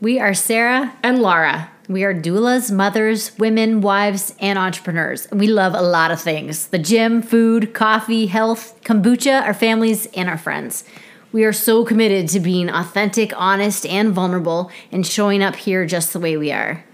We 0.00 0.20
are 0.20 0.32
Sarah 0.32 0.96
and 1.02 1.20
Laura. 1.20 1.72
We 1.88 2.04
are 2.04 2.14
doulas, 2.14 2.70
mothers, 2.70 3.36
women, 3.36 3.80
wives, 3.80 4.32
and 4.38 4.56
entrepreneurs. 4.56 5.26
We 5.32 5.48
love 5.48 5.74
a 5.74 5.82
lot 5.82 6.12
of 6.12 6.20
things 6.20 6.68
the 6.68 6.78
gym, 6.78 7.20
food, 7.20 7.74
coffee, 7.74 8.26
health, 8.26 8.80
kombucha, 8.84 9.42
our 9.42 9.54
families, 9.54 10.06
and 10.14 10.28
our 10.28 10.38
friends. 10.38 10.84
We 11.32 11.44
are 11.44 11.52
so 11.52 11.84
committed 11.84 12.28
to 12.28 12.38
being 12.38 12.70
authentic, 12.70 13.32
honest, 13.36 13.84
and 13.86 14.12
vulnerable 14.12 14.70
and 14.92 15.04
showing 15.04 15.42
up 15.42 15.56
here 15.56 15.84
just 15.84 16.12
the 16.12 16.20
way 16.20 16.36
we 16.36 16.52
are. 16.52 16.84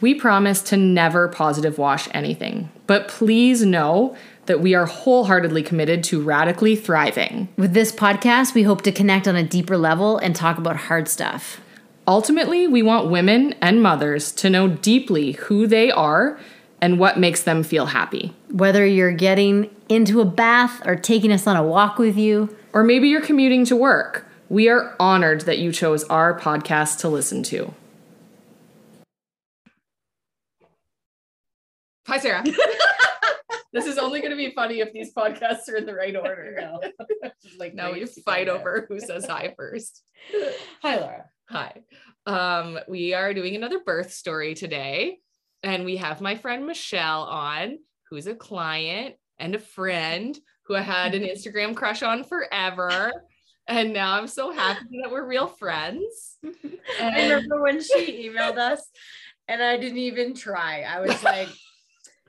We 0.00 0.14
promise 0.16 0.60
to 0.62 0.76
never 0.76 1.28
positive 1.28 1.78
wash 1.78 2.08
anything, 2.12 2.72
but 2.88 3.06
please 3.06 3.64
know 3.64 4.16
that 4.46 4.60
we 4.60 4.74
are 4.74 4.86
wholeheartedly 4.86 5.62
committed 5.62 6.02
to 6.04 6.20
radically 6.20 6.74
thriving. 6.74 7.50
With 7.56 7.72
this 7.72 7.92
podcast, 7.92 8.54
we 8.54 8.64
hope 8.64 8.82
to 8.82 8.90
connect 8.90 9.28
on 9.28 9.36
a 9.36 9.44
deeper 9.44 9.78
level 9.78 10.18
and 10.18 10.34
talk 10.34 10.58
about 10.58 10.76
hard 10.76 11.06
stuff. 11.06 11.60
Ultimately, 12.08 12.66
we 12.66 12.82
want 12.82 13.10
women 13.10 13.54
and 13.60 13.82
mothers 13.82 14.32
to 14.32 14.48
know 14.48 14.66
deeply 14.66 15.32
who 15.32 15.66
they 15.66 15.90
are 15.90 16.40
and 16.80 16.98
what 16.98 17.18
makes 17.18 17.42
them 17.42 17.62
feel 17.62 17.84
happy. 17.84 18.34
Whether 18.50 18.86
you're 18.86 19.12
getting 19.12 19.68
into 19.90 20.22
a 20.22 20.24
bath 20.24 20.80
or 20.86 20.96
taking 20.96 21.30
us 21.30 21.46
on 21.46 21.56
a 21.56 21.62
walk 21.62 21.98
with 21.98 22.16
you, 22.16 22.56
or 22.72 22.82
maybe 22.82 23.10
you're 23.10 23.20
commuting 23.20 23.66
to 23.66 23.76
work, 23.76 24.24
we 24.48 24.70
are 24.70 24.96
honored 24.98 25.42
that 25.42 25.58
you 25.58 25.70
chose 25.70 26.02
our 26.04 26.40
podcast 26.40 27.00
to 27.00 27.10
listen 27.10 27.42
to. 27.42 27.74
Hi, 32.06 32.18
Sarah. 32.18 32.42
this 33.72 33.86
is 33.86 33.98
only 33.98 34.20
going 34.20 34.30
to 34.30 34.36
be 34.36 34.50
funny 34.50 34.80
if 34.80 34.92
these 34.92 35.12
podcasts 35.12 35.68
are 35.68 35.76
in 35.76 35.86
the 35.86 35.94
right 35.94 36.16
order. 36.16 36.56
no. 36.60 36.80
like 37.58 37.74
now 37.74 37.92
we 37.92 38.04
fight 38.06 38.48
over 38.48 38.86
who 38.88 38.98
says 39.00 39.26
hi 39.26 39.54
first. 39.58 40.02
Hi, 40.82 40.96
Laura. 40.96 41.24
Hi. 41.50 41.74
Um, 42.26 42.78
we 42.88 43.14
are 43.14 43.34
doing 43.34 43.56
another 43.56 43.80
birth 43.80 44.12
story 44.12 44.54
today, 44.54 45.18
and 45.62 45.84
we 45.84 45.96
have 45.96 46.20
my 46.20 46.34
friend 46.34 46.66
Michelle 46.66 47.24
on, 47.24 47.78
who's 48.10 48.26
a 48.26 48.34
client 48.34 49.16
and 49.38 49.54
a 49.54 49.58
friend 49.58 50.38
who 50.64 50.74
I 50.74 50.82
had 50.82 51.14
an 51.14 51.22
Instagram 51.34 51.74
crush 51.74 52.02
on 52.02 52.24
forever. 52.24 53.12
And 53.66 53.92
now 53.92 54.14
I'm 54.14 54.28
so 54.28 54.50
happy 54.50 55.00
that 55.02 55.10
we're 55.10 55.26
real 55.26 55.46
friends. 55.46 56.38
And 56.42 57.14
I 57.14 57.28
remember 57.28 57.62
when 57.62 57.82
she 57.82 58.30
emailed 58.30 58.56
us 58.56 58.82
and 59.46 59.62
I 59.62 59.76
didn't 59.76 59.98
even 59.98 60.34
try. 60.34 60.82
I 60.82 61.00
was 61.00 61.22
like, 61.22 61.48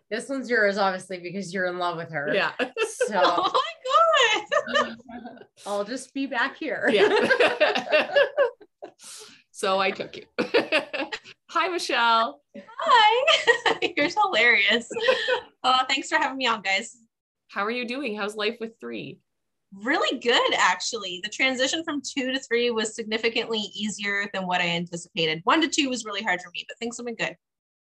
this 0.10 0.30
one's 0.30 0.50
yours, 0.50 0.78
obviously, 0.78 1.20
because 1.20 1.54
you're 1.54 1.68
in 1.68 1.78
love 1.78 1.98
with 1.98 2.12
her. 2.12 2.34
Yeah. 2.34 2.52
So 2.60 3.16
oh 3.16 3.52
my 4.76 4.96
god. 5.16 5.46
I'll 5.66 5.84
just 5.84 6.14
be 6.14 6.26
back 6.26 6.58
here. 6.58 6.90
Yeah. 6.92 7.10
So 9.60 9.78
I 9.78 9.92
took 9.92 10.16
you. 10.16 10.24
Hi, 11.50 11.68
Michelle. 11.68 12.40
Hi. 12.58 13.78
You're 13.98 14.08
hilarious. 14.08 14.88
Oh, 15.66 15.80
thanks 15.90 16.08
for 16.08 16.18
having 16.18 16.38
me 16.38 16.48
on, 16.48 16.62
guys. 16.62 16.96
How 17.50 17.66
are 17.66 17.70
you 17.70 17.86
doing? 17.86 18.16
How's 18.16 18.38
life 18.38 18.56
with 18.62 18.80
three? 18.80 19.20
Really 19.74 20.18
good, 20.20 20.54
actually. 20.58 21.20
The 21.26 21.30
transition 21.30 21.84
from 21.84 22.02
two 22.02 22.32
to 22.32 22.40
three 22.40 22.72
was 22.72 22.96
significantly 22.96 23.60
easier 23.76 24.30
than 24.34 24.48
what 24.48 24.62
I 24.62 24.68
anticipated. 24.70 25.42
One 25.44 25.60
to 25.60 25.68
two 25.68 25.90
was 25.90 26.06
really 26.06 26.24
hard 26.24 26.40
for 26.40 26.52
me, 26.52 26.64
but 26.66 26.78
things 26.80 26.96
have 26.96 27.06
been 27.06 27.16
good. 27.16 27.36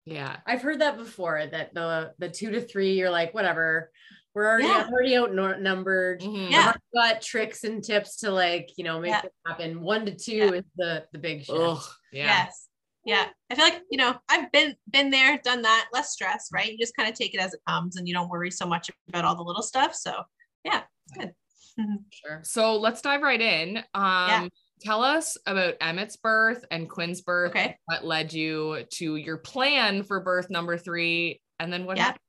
Yeah. 0.06 0.36
I've 0.46 0.62
heard 0.62 0.80
that 0.80 0.96
before 0.96 1.46
that 1.46 1.74
the 1.74 2.14
the 2.18 2.30
two 2.30 2.50
to 2.52 2.60
three, 2.60 2.92
you're 2.94 3.10
like, 3.10 3.34
whatever, 3.34 3.90
we're 4.34 4.46
already 4.46 4.68
Yeah. 4.68 4.88
already 4.90 5.18
outnumbered. 5.18 6.20
Mhm. 6.20 6.50
Yeah. 6.50 6.72
I've 6.74 6.80
got 6.94 7.22
tricks 7.22 7.64
and 7.64 7.82
tips 7.82 8.16
to 8.18 8.30
like, 8.30 8.70
you 8.76 8.84
know, 8.84 9.00
make 9.00 9.10
Yeah. 9.10 9.22
it 9.24 9.32
happen. 9.44 9.80
One 9.82 10.06
to 10.06 10.14
two 10.14 10.36
Yeah. 10.36 10.50
is 10.52 10.64
the 10.76 11.06
the 11.12 11.18
big 11.18 11.40
shift. 11.44 11.58
Ugh, 11.58 11.82
yeah. 12.12 12.24
Yes. 12.44 12.68
Yeah. 13.04 13.28
I 13.50 13.54
feel 13.56 13.64
like, 13.64 13.82
you 13.90 13.98
know, 13.98 14.16
I've 14.28 14.50
been 14.52 14.76
been 14.90 15.10
there, 15.10 15.38
done 15.38 15.62
that, 15.62 15.88
less 15.92 16.12
stress, 16.12 16.48
right? 16.52 16.70
You 16.70 16.78
just 16.78 16.96
kind 16.96 17.08
of 17.08 17.16
take 17.16 17.34
it 17.34 17.40
as 17.40 17.52
it 17.54 17.60
comes 17.66 17.96
and 17.96 18.06
you 18.06 18.14
don't 18.14 18.28
worry 18.28 18.50
so 18.52 18.64
much 18.66 18.90
about 19.08 19.24
all 19.24 19.34
the 19.34 19.42
little 19.42 19.62
stuff. 19.62 19.94
So 19.94 20.22
yeah, 20.64 20.84
it's 21.08 21.18
good. 21.18 21.34
Sure. 22.10 22.40
So 22.42 22.76
let's 22.76 23.02
dive 23.02 23.20
right 23.22 23.40
in. 23.40 23.76
Um, 23.78 23.84
Yeah. 23.94 24.48
Tell 24.80 25.02
us 25.02 25.36
about 25.46 25.74
Emmett's 25.80 26.16
birth 26.16 26.64
and 26.70 26.88
Quinn's 26.88 27.22
birth. 27.22 27.50
Okay. 27.50 27.76
What 27.86 28.04
led 28.04 28.32
you 28.32 28.84
to 28.92 29.16
your 29.16 29.38
plan 29.38 30.02
for 30.02 30.20
birth 30.20 30.50
number 30.50 30.76
three? 30.76 31.40
And 31.58 31.72
then 31.72 31.86
what 31.86 31.96
Yeah. 31.96 32.04
happened? 32.04 32.20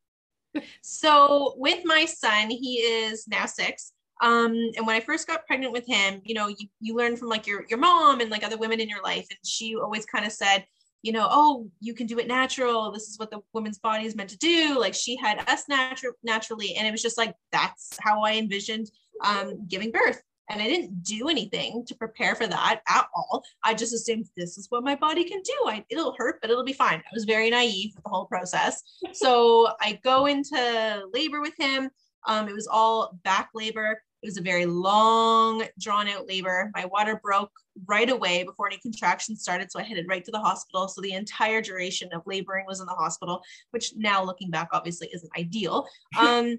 So 0.81 1.53
with 1.58 1.81
my 1.85 2.06
son, 2.06 2.50
he 2.50 2.78
is 2.78 3.28
now 3.28 3.46
six. 3.46 3.91
Um, 4.22 4.53
and 4.75 4.88
when 4.88 4.96
I 4.96 5.00
first 5.02 5.28
got 5.28 5.46
pregnant 5.46 5.72
with 5.74 5.85
him, 5.85 6.22
you 6.24 6.34
know, 6.34 6.47
you, 6.47 6.68
you 6.80 6.96
learn 6.96 7.16
from 7.18 7.28
like 7.28 7.46
your 7.46 7.66
your 7.69 7.78
mom 7.78 8.22
and 8.22 8.31
like 8.31 8.44
other 8.44 8.58
women 8.58 8.79
in 8.79 8.90
your 8.90 9.03
life. 9.03 9.28
And 9.29 9.38
she 9.46 9.75
always 9.75 10.06
kind 10.06 10.25
of 10.25 10.31
said, 10.31 10.66
you 11.03 11.12
know, 11.12 11.28
oh, 11.29 11.69
you 11.79 11.94
can 11.94 12.08
do 12.08 12.18
it 12.18 12.28
natural. 12.28 12.91
This 12.91 13.09
is 13.09 13.19
what 13.19 13.29
the 13.29 13.41
woman's 13.53 13.78
body 13.78 14.06
is 14.06 14.16
meant 14.16 14.31
to 14.31 14.38
do. 14.38 14.79
Like 14.79 14.96
she 14.96 15.16
had 15.18 15.47
us 15.47 15.66
natural 15.69 16.14
naturally. 16.24 16.75
And 16.75 16.88
it 16.88 16.91
was 16.91 17.03
just 17.03 17.18
like 17.18 17.35
that's 17.52 17.96
how 18.02 18.24
I 18.24 18.34
envisioned 18.38 18.90
um 19.24 19.68
giving 19.68 19.91
birth. 19.91 20.22
And 20.50 20.62
I 20.62 20.66
didn't 20.66 21.03
do 21.03 21.28
anything 21.28 21.85
to 21.88 21.96
prepare 21.96 22.35
for 22.35 22.47
that 22.47 22.81
at 22.88 23.08
all. 23.13 23.44
I 23.63 23.74
just 23.74 23.94
assumed 23.94 24.28
this 24.38 24.58
is 24.58 24.68
what 24.69 24.84
my 24.84 24.96
body 24.96 25.24
can 25.24 25.41
do. 25.41 25.53
I, 25.66 25.84
it'll 25.90 26.16
hurt, 26.18 26.40
but 26.41 26.50
it'll 26.50 26.63
be 26.63 26.74
fine. 26.74 27.00
I 27.00 27.13
was 27.13 27.25
very 27.25 27.50
naive 27.50 27.91
with 27.96 28.03
the 28.03 28.09
whole 28.09 28.25
process. 28.25 28.81
So 29.13 29.69
I 29.81 30.00
go 30.03 30.28
into 30.28 31.03
labor 31.13 31.41
with 31.41 31.53
him. 31.58 31.90
Um, 32.28 32.47
it 32.47 32.53
was 32.53 32.68
all 32.68 33.18
back 33.24 33.50
labor. 33.53 34.02
It 34.22 34.28
was 34.28 34.38
a 34.38 34.41
very 34.41 34.66
long, 34.66 35.63
drawn 35.80 36.08
out 36.08 36.28
labor. 36.28 36.72
My 36.75 36.85
water 36.85 37.19
broke 37.22 37.52
right 37.85 38.09
away 38.09 38.44
before 38.44 38.68
any 38.68 38.78
contractions 38.78 39.41
started. 39.41 39.72
So 39.72 39.79
I 39.79 39.84
headed 39.84 40.08
right 40.08 40.24
to 40.25 40.31
the 40.31 40.40
hospital. 40.40 40.88
So 40.88 41.02
the 41.02 41.14
entire 41.14 41.62
duration 41.62 42.09
of 42.14 42.24
laboring 42.25 42.66
was 42.68 42.79
in 42.79 42.88
the 42.88 42.94
hospital, 42.94 43.41
which 43.72 43.94
now 43.96 44.24
looking 44.24 44.50
back, 44.50 44.69
obviously 44.72 45.09
isn't 45.14 45.31
ideal. 45.38 45.88
Um, 46.18 46.58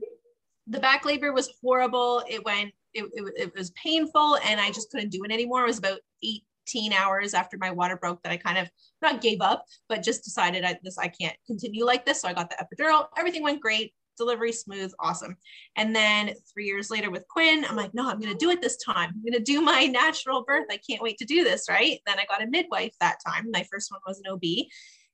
the 0.68 0.78
back 0.78 1.04
labor 1.04 1.32
was 1.32 1.50
horrible. 1.62 2.22
It 2.28 2.44
went, 2.44 2.72
it, 2.98 3.32
it, 3.36 3.56
was 3.56 3.70
painful 3.72 4.36
and 4.44 4.60
I 4.60 4.70
just 4.70 4.90
couldn't 4.90 5.10
do 5.10 5.24
it 5.24 5.32
anymore. 5.32 5.62
It 5.62 5.68
was 5.68 5.78
about 5.78 6.00
18 6.22 6.92
hours 6.92 7.34
after 7.34 7.56
my 7.58 7.70
water 7.70 7.96
broke 7.96 8.22
that 8.22 8.32
I 8.32 8.36
kind 8.36 8.58
of 8.58 8.68
not 9.02 9.20
gave 9.20 9.40
up, 9.40 9.64
but 9.88 10.02
just 10.02 10.24
decided 10.24 10.64
I, 10.64 10.78
this, 10.82 10.98
I 10.98 11.08
can't 11.08 11.36
continue 11.46 11.84
like 11.84 12.04
this. 12.04 12.20
So 12.20 12.28
I 12.28 12.32
got 12.32 12.50
the 12.50 12.56
epidural, 12.56 13.06
everything 13.16 13.42
went 13.42 13.60
great. 13.60 13.94
Delivery 14.16 14.50
smooth, 14.50 14.92
awesome. 14.98 15.36
And 15.76 15.94
then 15.94 16.32
three 16.52 16.66
years 16.66 16.90
later 16.90 17.08
with 17.08 17.28
Quinn, 17.28 17.64
I'm 17.68 17.76
like, 17.76 17.94
no, 17.94 18.08
I'm 18.08 18.18
going 18.18 18.32
to 18.32 18.38
do 18.38 18.50
it 18.50 18.60
this 18.60 18.76
time. 18.78 19.10
I'm 19.10 19.22
going 19.22 19.32
to 19.32 19.52
do 19.52 19.60
my 19.60 19.86
natural 19.86 20.44
birth. 20.44 20.66
I 20.70 20.80
can't 20.88 21.02
wait 21.02 21.18
to 21.18 21.24
do 21.24 21.44
this. 21.44 21.66
Right. 21.68 22.00
Then 22.04 22.18
I 22.18 22.24
got 22.24 22.42
a 22.42 22.50
midwife 22.50 22.94
that 22.98 23.18
time. 23.24 23.46
My 23.52 23.64
first 23.70 23.92
one 23.92 24.00
was 24.06 24.20
an 24.24 24.32
OB. 24.32 24.66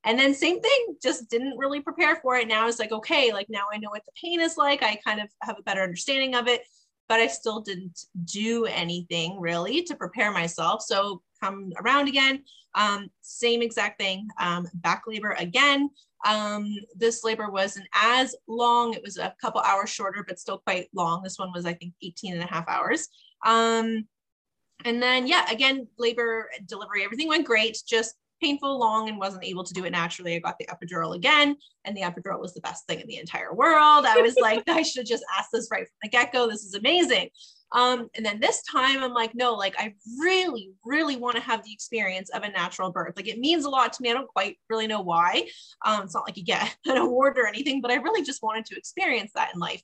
And 0.05 0.19
then 0.19 0.35
same 0.35 0.61
thing, 0.61 0.97
just 1.03 1.31
didn't 1.31 1.57
really 1.57 1.81
prepare 1.81 2.17
for 2.17 2.37
it. 2.37 2.47
Now 2.47 2.69
it's 2.69 2.79
like, 2.79 2.93
okay, 2.93 3.33
like 3.33 3.47
now 3.49 3.65
I 3.73 3.79
know 3.79 3.89
what 3.91 4.05
the 4.05 4.13
pain 4.23 4.41
is 4.41 4.57
like. 4.57 4.83
I 4.83 4.99
kind 5.05 5.21
of 5.21 5.29
have 5.43 5.57
a 5.59 5.63
better 5.63 5.83
understanding 5.83 6.35
of 6.35 6.47
it, 6.47 6.63
but 7.09 7.21
I 7.21 7.27
still 7.27 7.61
didn't 7.61 8.07
do 8.25 8.67
anything 8.67 9.39
really 9.41 9.83
to 9.83 9.95
prepare 9.95 10.33
myself. 10.33 10.83
So 10.83 11.23
come 11.43 11.73
around 11.83 12.09
again, 12.09 12.43
um, 12.75 13.11
same 13.21 13.63
exact 13.63 14.01
thing, 14.01 14.29
um, 14.41 14.67
back 14.75 15.03
labor 15.07 15.37
again. 15.39 15.91
Um, 16.27 16.75
this 16.97 17.23
labor 17.23 17.51
wasn't 17.51 17.87
as 17.95 18.35
long. 18.49 18.95
It 18.95 19.03
was 19.03 19.19
a 19.19 19.35
couple 19.41 19.61
hours 19.61 19.91
shorter, 19.91 20.25
but 20.27 20.39
still 20.39 20.59
quite 20.59 20.89
long. 20.95 21.23
This 21.23 21.39
one 21.39 21.53
was, 21.55 21.67
I 21.67 21.75
think, 21.75 21.93
18 22.03 22.35
and 22.35 22.43
a 22.43 22.47
half 22.47 22.67
hours. 22.69 23.09
Um, 23.45 24.07
and 24.85 25.03
then, 25.03 25.27
yeah, 25.27 25.51
again, 25.51 25.87
labor, 25.99 26.51
delivery, 26.67 27.05
everything 27.05 27.29
went 27.29 27.47
great, 27.47 27.81
just 27.87 28.15
painful, 28.41 28.79
long, 28.79 29.09
and 29.09 29.19
wasn't 29.19 29.45
able 29.45 29.65
to 29.65 29.75
do 29.75 29.85
it 29.85 29.91
naturally. 29.91 30.37
I 30.37 30.39
got 30.39 30.59
the 30.59 30.67
epidural 30.67 31.15
again, 31.15 31.57
and 31.85 31.97
the 31.97 32.03
epidural 32.03 32.41
was 32.41 32.55
the 32.55 32.61
best 32.61 32.87
thing 32.87 33.01
in 33.01 33.07
the 33.07 33.19
entire 33.19 33.55
world. 33.55 34.07
I 34.07 34.21
was 34.21 34.37
like, 34.41 34.69
I 34.69 34.83
should 34.83 35.01
have 35.01 35.07
just 35.07 35.25
asked 35.39 35.51
this 35.53 35.69
right 35.71 35.87
from 35.87 35.97
the 36.03 36.09
get 36.09 36.33
go. 36.33 36.49
This 36.49 36.65
is 36.65 36.75
amazing. 36.75 37.31
Um, 37.73 38.09
and 38.15 38.25
then 38.25 38.39
this 38.39 38.63
time 38.71 39.03
I'm 39.03 39.13
like, 39.13 39.35
no, 39.35 39.55
like 39.55 39.75
I 39.79 39.95
really, 40.21 40.71
really 40.85 41.17
want 41.17 41.35
to 41.35 41.43
have 41.43 41.65
the 41.65 41.73
experience 41.73 42.31
of 42.31 42.45
a 42.45 42.51
natural 42.51 42.93
birth. 42.93 43.15
Like 43.17 43.27
it 43.27 43.41
means 43.41 43.65
a 43.65 43.71
lot 43.71 43.93
to 43.95 44.03
me. 44.03 44.11
I 44.11 44.15
don't 44.15 44.29
quite 44.29 44.59
really 44.71 44.87
know 44.87 45.01
why. 45.01 45.49
Um, 45.85 46.05
it's 46.05 46.15
not 46.15 46.25
like 46.27 46.37
you 46.37 46.45
get 46.45 46.77
an 46.87 46.99
award 46.99 47.37
or 47.37 47.49
anything, 47.49 47.81
but 47.81 47.91
I 47.91 47.97
really 47.97 48.23
just 48.23 48.43
wanted 48.43 48.65
to 48.67 48.77
experience 48.77 49.33
that 49.35 49.51
in 49.55 49.61
life. 49.61 49.83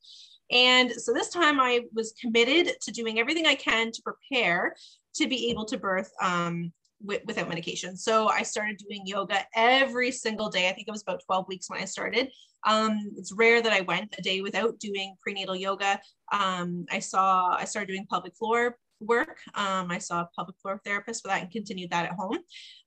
And 0.52 0.90
so 0.92 1.12
this 1.12 1.30
time 1.30 1.60
I 1.60 1.82
was 1.92 2.12
committed 2.20 2.74
to 2.80 2.92
doing 2.92 3.18
everything 3.18 3.46
I 3.46 3.54
can 3.54 3.92
to 3.92 4.02
prepare 4.02 4.74
to 5.14 5.26
be 5.26 5.50
able 5.50 5.64
to 5.66 5.78
birth 5.78 6.10
um, 6.20 6.72
wi- 7.04 7.22
without 7.26 7.48
medication. 7.48 7.96
So 7.96 8.28
I 8.28 8.42
started 8.42 8.78
doing 8.78 9.02
yoga 9.04 9.44
every 9.54 10.10
single 10.10 10.48
day. 10.48 10.68
I 10.68 10.72
think 10.72 10.88
it 10.88 10.92
was 10.92 11.02
about 11.02 11.22
12 11.26 11.46
weeks 11.48 11.70
when 11.70 11.80
I 11.80 11.84
started. 11.84 12.30
Um, 12.66 13.12
it's 13.16 13.32
rare 13.32 13.62
that 13.62 13.72
I 13.72 13.80
went 13.82 14.14
a 14.18 14.22
day 14.22 14.40
without 14.42 14.78
doing 14.78 15.16
prenatal 15.22 15.56
yoga. 15.56 16.00
Um, 16.32 16.86
I 16.90 16.98
saw, 16.98 17.54
I 17.54 17.64
started 17.64 17.88
doing 17.88 18.06
pelvic 18.10 18.36
floor 18.36 18.76
work. 19.00 19.38
Um, 19.54 19.90
I 19.90 19.98
saw 19.98 20.20
a 20.20 20.28
pelvic 20.36 20.56
floor 20.60 20.80
therapist 20.84 21.22
for 21.22 21.28
that 21.28 21.42
and 21.42 21.50
continued 21.50 21.90
that 21.90 22.06
at 22.06 22.12
home. 22.12 22.38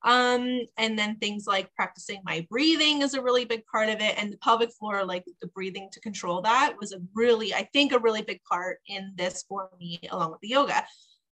Um, 0.04 0.60
and 0.78 0.98
then 0.98 1.16
things 1.16 1.46
like 1.46 1.74
practicing 1.74 2.20
my 2.24 2.46
breathing 2.48 3.02
is 3.02 3.14
a 3.14 3.22
really 3.22 3.44
big 3.44 3.64
part 3.66 3.88
of 3.88 4.00
it. 4.00 4.14
And 4.16 4.32
the 4.32 4.38
pelvic 4.38 4.70
floor, 4.72 5.04
like 5.04 5.24
the 5.42 5.48
breathing 5.48 5.88
to 5.92 6.00
control 6.00 6.40
that 6.42 6.74
was 6.80 6.92
a 6.92 7.00
really, 7.14 7.52
I 7.52 7.68
think 7.72 7.92
a 7.92 7.98
really 7.98 8.22
big 8.22 8.40
part 8.48 8.78
in 8.86 9.12
this 9.16 9.44
for 9.48 9.70
me 9.78 10.00
along 10.10 10.30
with 10.30 10.40
the 10.40 10.48
yoga. 10.48 10.84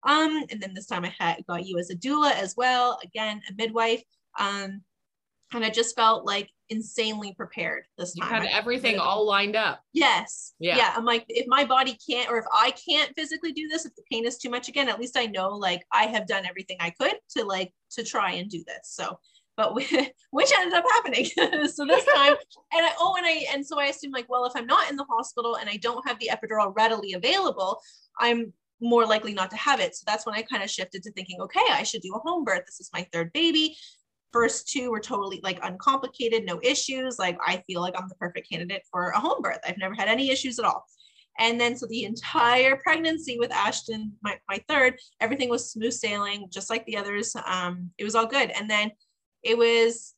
Um, 0.04 0.44
and 0.50 0.62
then 0.62 0.74
this 0.74 0.88
time 0.88 1.06
I 1.06 1.14
had 1.20 1.46
got 1.48 1.66
you 1.66 1.78
as 1.78 1.90
a 1.90 1.96
doula 1.96 2.34
as 2.34 2.56
well. 2.58 3.00
Again, 3.04 3.42
a 3.50 3.54
midwife. 3.54 4.04
Um, 4.40 4.82
and 5.54 5.66
I 5.66 5.70
just 5.70 5.96
felt 5.96 6.26
like 6.26 6.50
insanely 6.70 7.34
prepared 7.34 7.84
this 7.98 8.16
time. 8.16 8.30
You 8.30 8.50
had 8.50 8.58
everything 8.58 8.98
all 8.98 9.28
lined 9.28 9.56
up. 9.56 9.82
Yes. 9.94 10.54
Yeah. 10.60 10.78
Yeah. 10.78 10.94
I'm 10.96 11.04
like, 11.04 11.26
if 11.28 11.46
my 11.48 11.66
body 11.66 11.98
can't, 12.10 12.30
or 12.30 12.38
if 12.38 12.46
I 12.54 12.72
can't 12.72 13.14
physically 13.16 13.52
do 13.52 13.68
this, 13.68 13.86
if 13.86 13.94
the 13.96 14.04
pain 14.10 14.26
is 14.26 14.38
too 14.38 14.50
much 14.50 14.70
again, 14.70 14.88
at 14.88 15.00
least 15.00 15.18
I 15.18 15.26
know 15.26 15.50
like 15.50 15.86
I 15.92 16.04
have 16.04 16.26
done 16.26 16.46
everything 16.46 16.78
I 16.80 16.92
could 16.92 17.16
to 17.38 17.44
like 17.44 17.74
to 17.92 18.04
try 18.04 18.34
and 18.34 18.50
do 18.50 18.64
this. 18.66 18.80
So, 18.84 19.20
but 19.58 19.76
we, 19.76 19.86
which 20.32 20.52
ended 20.58 20.74
up 20.74 20.86
happening. 20.94 21.26
so 21.68 21.86
this 21.86 22.06
time, 22.16 22.36
and 22.74 22.86
I 22.86 22.92
oh, 23.00 23.16
and 23.18 23.26
I 23.26 23.46
and 23.54 23.66
so 23.66 23.78
I 23.78 23.88
assumed 23.88 24.14
like, 24.14 24.30
well, 24.30 24.46
if 24.46 24.54
I'm 24.56 24.68
not 24.68 24.90
in 24.90 24.96
the 24.96 25.06
hospital 25.10 25.58
and 25.58 25.70
I 25.70 25.76
don't 25.78 26.08
have 26.08 26.18
the 26.20 26.32
epidural 26.32 26.74
readily 26.76 27.14
available, 27.14 27.82
I'm 28.18 28.54
more 28.82 29.06
likely 29.06 29.34
not 29.34 29.52
to 29.52 29.58
have 29.58 29.80
it. 29.80 29.96
So 29.96 30.04
that's 30.08 30.26
when 30.26 30.36
I 30.36 30.42
kind 30.42 30.64
of 30.64 30.70
shifted 30.70 31.04
to 31.04 31.12
thinking, 31.12 31.40
okay, 31.42 31.66
I 31.70 31.84
should 31.84 32.02
do 32.02 32.14
a 32.16 32.20
home 32.20 32.44
birth. 32.44 32.64
This 32.66 32.80
is 32.80 32.90
my 32.94 33.08
third 33.14 33.32
baby 33.34 33.78
first 34.32 34.70
two 34.70 34.92
were 34.92 35.00
totally 35.00 35.40
like 35.44 35.60
uncomplicated, 35.64 36.46
no 36.46 36.60
issues. 36.64 37.20
Like 37.20 37.38
I 37.46 37.64
feel 37.68 37.82
like 37.82 37.94
I'm 37.98 38.08
the 38.08 38.16
perfect 38.16 38.50
candidate 38.50 38.84
for 38.92 39.10
a 39.10 39.20
home 39.20 39.42
birth. 39.42 39.60
I've 39.68 39.78
never 39.78 39.94
had 39.94 40.08
any 40.08 40.32
issues 40.32 40.60
at 40.60 40.66
all. 40.66 40.86
And 41.40 41.60
then 41.60 41.76
so 41.76 41.88
the 41.88 42.04
entire 42.04 42.76
pregnancy 42.78 43.40
with 43.40 43.52
Ashton, 43.52 44.14
my, 44.22 44.38
my 44.50 44.64
third, 44.68 44.96
everything 45.22 45.50
was 45.50 45.72
smooth 45.72 45.94
sailing, 45.94 46.48
just 46.50 46.70
like 46.70 46.86
the 46.86 46.98
others. 46.98 47.36
Um, 47.46 47.90
it 47.98 48.04
was 48.04 48.16
all 48.16 48.26
good. 48.26 48.52
And 48.52 48.70
then 48.70 48.92
it 49.44 49.58
was, 49.58 50.14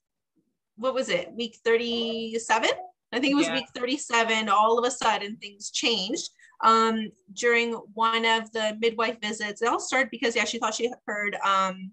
what 0.76 0.94
was 0.94 1.10
it, 1.10 1.32
week 1.34 1.58
37? 1.64 2.70
I 3.14 3.20
think 3.20 3.32
it 3.32 3.36
was 3.36 3.46
Yeah. 3.46 3.54
week 3.54 3.68
37. 3.76 4.50
All 4.50 4.80
of 4.80 4.86
a 4.86 4.92
sudden 4.92 5.38
things 5.38 5.70
changed. 5.70 6.30
Um, 6.64 7.12
during 7.34 7.74
one 7.94 8.26
of 8.26 8.52
the 8.54 8.78
midwife 8.80 9.20
visits, 9.22 9.62
it 9.62 9.68
all 9.68 9.80
started 9.80 10.10
because 10.10 10.36
yeah, 10.36 10.46
she 10.46 10.60
thought 10.60 10.74
she 10.74 10.92
heard 11.06 11.36
um 11.46 11.92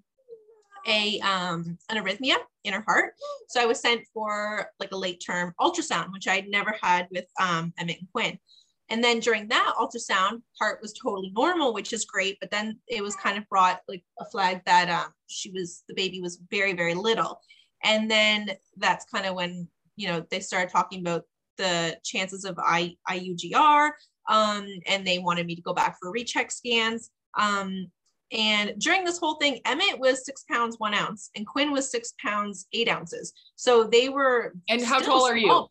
a 0.86 1.20
um 1.20 1.76
an 1.90 2.02
arrhythmia 2.02 2.36
in 2.64 2.72
her 2.72 2.84
heart. 2.86 3.14
So 3.48 3.60
I 3.60 3.66
was 3.66 3.80
sent 3.80 4.02
for 4.14 4.70
like 4.78 4.92
a 4.92 4.96
late 4.96 5.22
term 5.24 5.54
ultrasound, 5.60 6.12
which 6.12 6.28
I'd 6.28 6.48
never 6.48 6.74
had 6.80 7.08
with 7.10 7.26
um 7.40 7.72
Emmett 7.78 7.98
and 7.98 8.08
Quinn. 8.12 8.38
And 8.90 9.04
then 9.04 9.20
during 9.20 9.46
that 9.48 9.74
ultrasound, 9.78 10.42
heart 10.58 10.80
was 10.82 10.92
totally 10.92 11.30
normal, 11.30 11.72
which 11.72 11.92
is 11.92 12.04
great. 12.04 12.38
But 12.40 12.50
then 12.50 12.78
it 12.88 13.02
was 13.02 13.14
kind 13.14 13.38
of 13.38 13.48
brought 13.48 13.80
like 13.88 14.02
a 14.18 14.24
flag 14.24 14.62
that 14.66 14.88
um 14.88 15.12
she 15.28 15.50
was 15.50 15.82
the 15.88 15.94
baby 15.94 16.20
was 16.20 16.40
very, 16.50 16.72
very 16.74 16.94
little. 16.94 17.40
And 17.82 18.10
then 18.10 18.50
that's 18.76 19.04
kind 19.06 19.26
of 19.26 19.34
when 19.34 19.68
you 19.96 20.08
know 20.08 20.24
they 20.30 20.40
started 20.40 20.70
talking 20.70 21.00
about 21.00 21.24
the 21.56 21.98
chances 22.04 22.44
of 22.44 22.58
I, 22.58 22.96
IUGR. 23.08 23.90
Um, 24.30 24.66
and 24.86 25.06
they 25.06 25.18
wanted 25.18 25.46
me 25.46 25.56
to 25.56 25.62
go 25.62 25.74
back 25.74 25.98
for 26.00 26.10
recheck 26.10 26.50
scans. 26.50 27.10
Um, 27.38 27.90
and 28.32 28.74
during 28.78 29.04
this 29.04 29.18
whole 29.18 29.34
thing, 29.34 29.60
Emmett 29.64 29.98
was 29.98 30.24
six 30.24 30.44
pounds, 30.48 30.76
one 30.78 30.94
ounce, 30.94 31.30
and 31.34 31.46
Quinn 31.46 31.72
was 31.72 31.90
six 31.90 32.14
pounds, 32.24 32.66
eight 32.72 32.88
ounces. 32.88 33.32
So 33.56 33.84
they 33.84 34.08
were. 34.08 34.54
And 34.68 34.82
how 34.82 35.00
tall 35.00 35.26
are 35.26 35.36
you? 35.36 35.66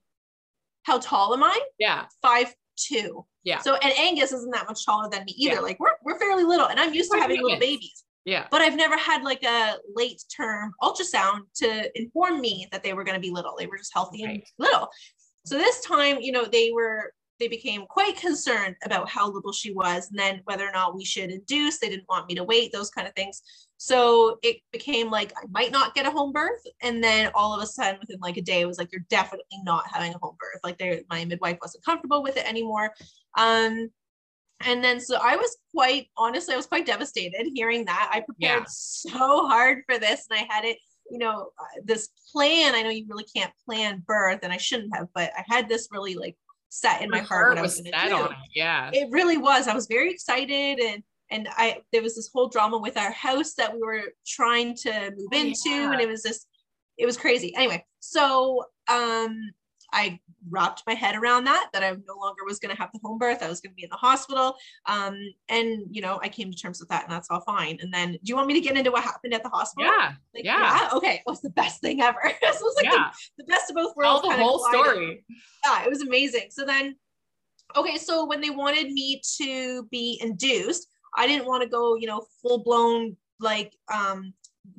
How 0.84 1.00
tall 1.00 1.34
am 1.34 1.44
I? 1.44 1.58
Yeah. 1.80 2.06
Five 2.22 2.54
two. 2.76 3.26
Yeah. 3.44 3.60
So 3.60 3.76
and 3.76 3.94
Angus 3.98 4.34
isn't 4.34 4.52
that 4.52 4.68
much 4.68 4.86
taller 4.86 5.10
than 5.10 5.24
me 5.24 5.34
either. 5.38 5.56
Yeah. 5.56 5.62
Like 5.62 5.80
we're 5.80 5.96
we're 6.04 6.20
fairly 6.20 6.44
little, 6.44 6.68
and 6.68 6.80
I'm 6.80 6.94
used 6.94 7.12
to 7.12 7.18
having 7.18 7.42
little 7.42 7.60
babies. 7.60 8.04
Yeah. 8.26 8.48
But 8.52 8.62
I've 8.62 8.76
never 8.76 8.98
had 8.98 9.24
like 9.24 9.44
a 9.44 9.76
late 9.96 10.22
term 10.36 10.74
ultrasound 10.84 11.42
to 11.56 11.90
inform 12.00 12.42
me 12.42 12.68
that 12.72 12.84
they 12.84 12.94
were 12.94 13.04
going 13.06 13.16
to 13.16 13.22
be 13.22 13.32
little. 13.32 13.56
They 13.58 13.68
were 13.68 13.78
just 13.78 13.94
healthy 13.94 14.24
and 14.24 14.44
little. 14.58 14.90
So 15.46 15.58
this 15.58 15.84
time, 15.86 16.18
you 16.20 16.32
know, 16.32 16.46
they 16.46 16.72
were 16.72 17.14
they 17.40 17.48
became 17.48 17.86
quite 17.88 18.18
concerned 18.18 18.76
about 18.84 19.10
how 19.10 19.30
little 19.30 19.54
she 19.54 19.72
was 19.72 20.10
and 20.10 20.20
then 20.20 20.42
whether 20.44 20.68
or 20.68 20.72
not 20.72 20.96
we 20.96 21.06
should 21.06 21.32
induce. 21.32 21.80
They 21.80 21.90
didn't 21.90 22.10
want 22.10 22.28
me 22.28 22.36
to 22.36 22.44
wait, 22.44 22.72
those 22.72 22.90
kind 22.90 23.08
of 23.08 23.14
things. 23.16 23.42
So 23.78 24.40
it 24.44 24.58
became 24.74 25.10
like 25.10 25.32
I 25.38 25.46
might 25.50 25.72
not 25.72 25.96
get 25.96 26.06
a 26.06 26.12
home 26.12 26.34
birth. 26.34 26.62
And 26.82 27.02
then 27.04 27.32
all 27.34 27.56
of 27.56 27.64
a 27.64 27.66
sudden, 27.66 28.00
within 28.02 28.20
like 28.20 28.36
a 28.38 28.42
day, 28.42 28.62
it 28.62 28.66
was 28.68 28.78
like, 28.78 28.92
you're 28.92 29.06
definitely 29.10 29.46
not 29.64 29.86
having 29.92 30.14
a 30.14 30.18
home 30.18 30.36
birth. 30.38 30.60
Like 30.64 30.78
they 30.78 31.04
my 31.10 31.24
midwife 31.24 31.58
wasn't 31.62 31.86
comfortable 31.86 32.22
with 32.22 32.36
it 32.36 32.48
anymore. 32.48 32.92
Um, 33.38 33.90
and 34.66 34.84
then 34.84 35.00
so 35.00 35.18
I 35.22 35.38
was 35.38 35.56
quite 35.74 36.08
honestly, 36.18 36.54
I 36.54 36.58
was 36.58 36.66
quite 36.66 36.86
devastated 36.86 37.48
hearing 37.56 37.86
that. 37.86 38.10
I 38.14 38.20
prepared 38.20 38.64
Yeah. 38.64 38.66
so 38.68 39.48
hard 39.48 39.84
for 39.88 39.98
this 39.98 40.28
and 40.30 40.38
I 40.40 40.54
had 40.54 40.66
it, 40.66 40.78
you 41.10 41.18
know, 41.18 41.52
uh, 41.58 41.82
this 41.86 42.10
plan. 42.34 42.76
I 42.76 42.82
know 42.82 42.90
you 42.90 43.06
really 43.08 43.26
can't 43.34 43.54
plan 43.66 44.04
birth 44.06 44.40
and 44.44 44.52
I 44.52 44.58
shouldn't 44.58 44.94
have, 44.94 45.08
but 45.16 45.32
I 45.38 45.46
had 45.48 45.70
this 45.70 45.88
really 45.92 46.16
like 46.16 46.36
set 46.70 47.02
in 47.02 47.10
my 47.10 47.20
heart 47.20 47.50
what 47.50 47.58
I 47.58 47.62
was 47.62 47.78
was 47.78 47.86
set 47.86 48.10
do 48.10 48.16
on 48.16 48.32
it. 48.32 48.38
Yeah. 48.56 48.92
it 48.94 49.10
really 49.12 49.38
was 49.38 49.68
i 49.68 49.74
was 49.74 49.88
very 49.88 50.12
excited 50.12 50.80
and 50.80 51.04
and 51.32 51.48
i 51.58 51.82
there 51.92 52.02
was 52.02 52.16
this 52.16 52.30
whole 52.34 52.48
drama 52.48 52.78
with 52.78 52.98
our 52.98 53.12
house 53.12 53.54
that 53.56 53.74
we 53.74 53.80
were 53.82 54.04
trying 54.28 54.76
to 54.78 55.12
move 55.18 55.28
Oh, 55.34 55.38
into 55.38 55.70
yeah. 55.70 55.92
and 55.92 56.00
it 56.02 56.08
was 56.08 56.22
just 56.24 56.48
it 56.98 57.06
was 57.06 57.18
crazy 57.18 57.54
anyway 57.56 57.84
so 58.00 58.64
um 58.88 59.36
i 59.94 60.20
wrapped 60.50 60.84
my 60.88 60.94
head 60.94 61.16
around 61.16 61.44
that 61.44 61.70
that 61.74 61.84
i 61.84 61.90
no 61.92 62.16
longer 62.20 62.44
was 62.46 62.60
going 62.60 62.74
to 62.74 62.80
have 62.82 62.90
the 62.94 63.00
home 63.04 63.18
birth 63.18 63.44
i 63.44 63.50
was 63.50 63.60
going 63.60 63.72
to 63.72 63.76
be 63.76 63.84
in 63.84 63.90
the 63.90 63.96
hospital 63.96 64.56
um 64.86 65.18
and 65.50 65.84
you 65.92 66.02
know 66.02 66.20
i 66.24 66.30
came 66.30 66.50
to 66.52 66.58
terms 66.58 66.80
with 66.80 66.88
that 66.90 67.04
and 67.04 67.12
that's 67.12 67.30
all 67.30 67.42
fine 67.42 67.78
and 67.82 67.94
then 67.94 68.12
do 68.12 68.20
you 68.24 68.36
want 68.36 68.48
me 68.48 68.54
to 68.54 68.62
get 68.62 68.78
into 68.78 68.92
what 68.92 69.04
happened 69.04 69.34
at 69.34 69.44
the 69.44 69.50
hospital 69.50 69.92
Yeah. 69.92 70.14
Like, 70.34 70.44
yeah. 70.46 70.90
okay 70.94 71.16
it 71.16 71.22
was 71.26 71.42
the 71.42 71.50
best 71.52 71.82
thing 71.82 72.02
ever 72.02 72.20
this 72.42 72.62
was 72.62 72.76
like 72.78 72.86
Yeah. 72.86 73.10
the, 73.38 73.44
the 73.44 73.48
best 73.48 73.70
of 73.70 73.76
both 73.76 73.94
Tell 74.02 74.22
worlds 74.22 74.28
the 74.28 74.34
whole 74.44 74.60
story. 74.72 75.24
yeah, 75.66 75.84
it 75.84 75.90
was 75.90 76.02
amazing. 76.02 76.48
So 76.52 76.66
then, 76.66 76.96
okay, 77.76 77.98
so 77.98 78.26
when 78.26 78.42
they 78.42 78.50
wanted 78.50 78.92
me 78.92 79.22
to 79.38 79.84
be 79.92 80.20
induced, 80.22 80.88
I 81.18 81.28
didn't 81.28 81.48
want 81.48 81.64
to 81.64 81.70
go, 81.70 81.96
you 81.96 82.08
know, 82.08 82.26
full 82.42 82.64
blown 82.64 83.18
like 83.40 83.74
um 83.94 84.34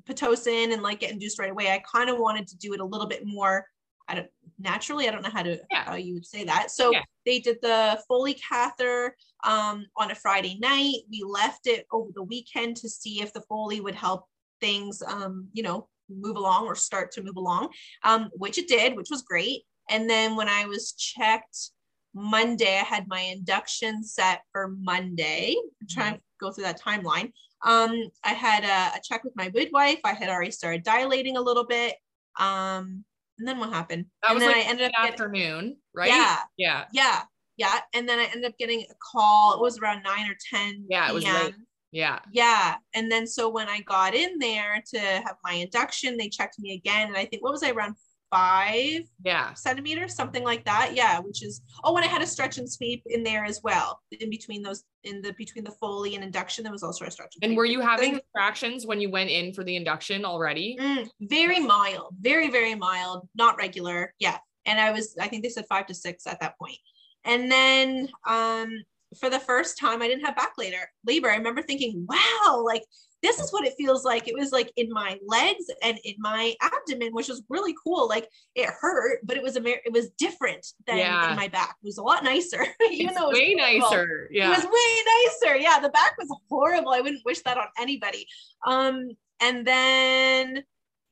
pitocin 0.04 0.72
and 0.72 0.82
like 0.82 1.00
get 1.00 1.10
induced 1.12 1.38
right 1.38 1.50
away. 1.50 1.68
I 1.70 1.82
kind 1.90 2.10
of 2.10 2.18
wanted 2.18 2.46
to 2.48 2.56
do 2.58 2.72
it 2.74 2.80
a 2.80 2.84
little 2.84 3.06
bit 3.06 3.22
more. 3.24 3.64
I 4.08 4.14
don't 4.14 4.28
naturally. 4.60 5.08
I 5.08 5.10
don't 5.10 5.22
know 5.22 5.30
how 5.30 5.42
to 5.42 5.60
Yeah. 5.70 5.84
how 5.84 5.94
you 5.94 6.14
would 6.14 6.26
say 6.26 6.44
that. 6.44 6.70
So 6.70 6.92
Yeah. 6.92 7.02
they 7.26 7.40
did 7.40 7.58
the 7.62 8.02
Foley 8.06 8.34
catheter 8.34 9.16
um, 9.44 9.86
on 9.96 10.10
a 10.10 10.14
Friday 10.14 10.58
night. 10.60 11.02
We 11.10 11.22
left 11.26 11.66
it 11.66 11.86
over 11.90 12.10
the 12.14 12.22
weekend 12.22 12.76
to 12.78 12.88
see 12.88 13.22
if 13.22 13.32
the 13.32 13.42
Foley 13.42 13.80
would 13.80 13.94
help 13.94 14.26
things, 14.60 15.02
um, 15.02 15.48
you 15.52 15.62
know, 15.62 15.88
move 16.08 16.36
along 16.36 16.66
or 16.66 16.74
start 16.74 17.12
to 17.12 17.22
move 17.22 17.36
along, 17.36 17.68
um, 18.04 18.30
which 18.34 18.58
it 18.58 18.68
did, 18.68 18.96
which 18.96 19.10
was 19.10 19.22
great. 19.22 19.64
And 19.88 20.08
then 20.08 20.36
when 20.36 20.48
I 20.48 20.66
was 20.66 20.92
checked 20.92 21.70
Monday, 22.14 22.78
I 22.78 22.84
had 22.84 23.06
my 23.08 23.20
induction 23.20 24.02
set 24.04 24.42
for 24.52 24.68
Monday. 24.68 25.56
I'm 25.80 25.88
trying 25.88 26.14
to 26.14 26.20
go 26.40 26.50
through 26.52 26.64
that 26.64 26.80
timeline. 26.80 27.32
Um, 27.62 27.94
I 28.24 28.32
had 28.32 28.64
a, 28.64 28.96
a 28.96 29.00
check 29.02 29.22
with 29.22 29.36
my 29.36 29.50
midwife. 29.54 30.00
I 30.04 30.14
had 30.14 30.28
already 30.28 30.50
started 30.50 30.82
dilating 30.82 31.36
a 31.36 31.40
little 31.40 31.66
bit. 31.66 31.94
Um, 32.38 33.04
and 33.40 33.48
then 33.48 33.58
what 33.58 33.72
happened? 33.72 34.04
That 34.22 34.30
and 34.30 34.34
was 34.36 34.44
then 34.44 34.52
like 34.52 34.66
I 34.66 34.68
ended 34.70 34.86
up 34.86 34.92
getting, 34.92 35.12
afternoon, 35.12 35.76
right? 35.94 36.08
yeah, 36.08 36.38
Yeah. 36.56 36.84
yeah, 36.92 37.22
yeah. 37.56 37.80
And 37.94 38.08
then 38.08 38.18
I 38.18 38.24
ended 38.26 38.44
up 38.44 38.58
getting 38.58 38.82
a 38.82 38.94
call. 39.12 39.54
It 39.54 39.60
was 39.60 39.78
around 39.78 40.02
nine 40.02 40.30
or 40.30 40.36
10 40.52 40.84
Yeah, 40.88 41.08
it 41.08 41.14
was 41.14 41.24
late. 41.24 41.54
Yeah. 41.90 42.20
Yeah. 42.32 42.76
And 42.94 43.10
then 43.10 43.26
so 43.26 43.48
when 43.48 43.68
I 43.68 43.80
got 43.80 44.14
in 44.14 44.38
there 44.38 44.82
to 44.94 45.00
have 45.00 45.36
my 45.42 45.54
induction, 45.54 46.16
they 46.16 46.28
checked 46.28 46.58
me 46.58 46.74
again. 46.74 47.08
And 47.08 47.16
I 47.16 47.24
think, 47.24 47.42
what 47.42 47.52
was 47.52 47.62
I, 47.62 47.70
around 47.70 47.96
five 48.30 49.02
Yeah. 49.24 49.52
centimeters, 49.54 50.14
something 50.14 50.44
like 50.44 50.64
that? 50.64 50.92
Yeah. 50.94 51.18
Which 51.18 51.42
is, 51.42 51.60
oh, 51.84 51.96
and 51.96 52.04
I 52.04 52.08
had 52.08 52.22
a 52.22 52.26
stretch 52.26 52.58
and 52.58 52.70
sweep 52.70 53.02
in 53.06 53.22
there 53.22 53.44
as 53.44 53.60
well. 53.62 54.00
In 54.20 54.30
between 54.30 54.62
those, 54.62 54.84
in 55.04 55.20
the 55.20 55.32
between 55.34 55.64
the 55.64 55.72
Foley 55.72 56.14
and 56.14 56.22
induction, 56.24 56.62
there 56.64 56.72
was 56.72 56.82
also 56.82 57.04
a 57.04 57.10
stretch 57.10 57.34
And 57.42 57.50
sweep. 57.50 57.56
were 57.58 57.64
you 57.64 57.80
having 57.80 58.12
Then- 58.12 58.20
contractions 58.34 58.86
when 58.86 59.00
you 59.00 59.10
went 59.10 59.30
in 59.30 59.52
for 59.52 59.64
the 59.64 59.76
induction 59.76 60.24
already? 60.24 60.76
Mm, 60.80 61.08
very 61.20 61.60
mild, 61.60 62.14
very, 62.20 62.50
very 62.50 62.74
mild, 62.74 63.28
not 63.34 63.56
regular. 63.56 64.14
Yeah. 64.18 64.38
And 64.66 64.78
I 64.80 64.90
was, 64.92 65.16
I 65.20 65.26
think 65.28 65.42
they 65.42 65.48
said 65.48 65.66
five 65.68 65.86
to 65.86 65.94
six 65.94 66.26
at 66.26 66.40
that 66.40 66.58
point. 66.58 66.78
And 67.24 67.50
then 67.50 68.08
um, 68.28 68.70
for 69.18 69.28
the 69.28 69.40
first 69.40 69.78
time, 69.78 70.02
I 70.02 70.08
didn't 70.08 70.24
have 70.24 70.36
back 70.36 70.52
later 70.56 70.88
labor. 71.04 71.30
I 71.30 71.36
remember 71.36 71.62
thinking, 71.62 72.06
wow, 72.08 72.62
like 72.64 72.82
this 73.22 73.38
is 73.38 73.52
what 73.52 73.66
it 73.66 73.74
feels 73.76 74.04
like. 74.04 74.26
It 74.28 74.34
was 74.34 74.50
like 74.50 74.72
in 74.76 74.88
my 74.90 75.18
legs 75.26 75.64
and 75.82 75.98
in 76.04 76.14
my 76.18 76.54
abdomen, 76.62 77.12
which 77.12 77.28
was 77.28 77.42
really 77.50 77.74
cool. 77.84 78.08
Like 78.08 78.28
it 78.54 78.68
hurt, 78.80 79.20
but 79.24 79.36
it 79.36 79.42
was 79.42 79.56
a 79.56 79.62
it 79.66 79.92
was 79.92 80.10
different 80.18 80.66
than 80.86 80.98
Yeah. 80.98 81.30
in 81.30 81.36
my 81.36 81.48
back. 81.48 81.76
It 81.82 81.86
was 81.86 81.98
a 81.98 82.02
lot 82.02 82.24
nicer, 82.24 82.62
even 82.90 83.08
It's 83.10 83.18
though 83.18 83.30
it 83.30 83.32
was 83.32 83.38
way 83.38 83.56
horrible. 83.58 83.80
nicer. 83.90 84.28
Yeah, 84.32 84.46
it 84.52 84.56
was 84.56 84.64
way 84.64 85.48
nicer. 85.50 85.56
Yeah, 85.58 85.80
the 85.80 85.90
back 85.90 86.14
was 86.18 86.28
horrible. 86.48 86.92
I 86.92 87.00
wouldn't 87.00 87.24
wish 87.26 87.40
that 87.42 87.58
on 87.58 87.66
anybody. 87.78 88.26
Um, 88.66 89.10
and 89.40 89.66
then 89.66 90.62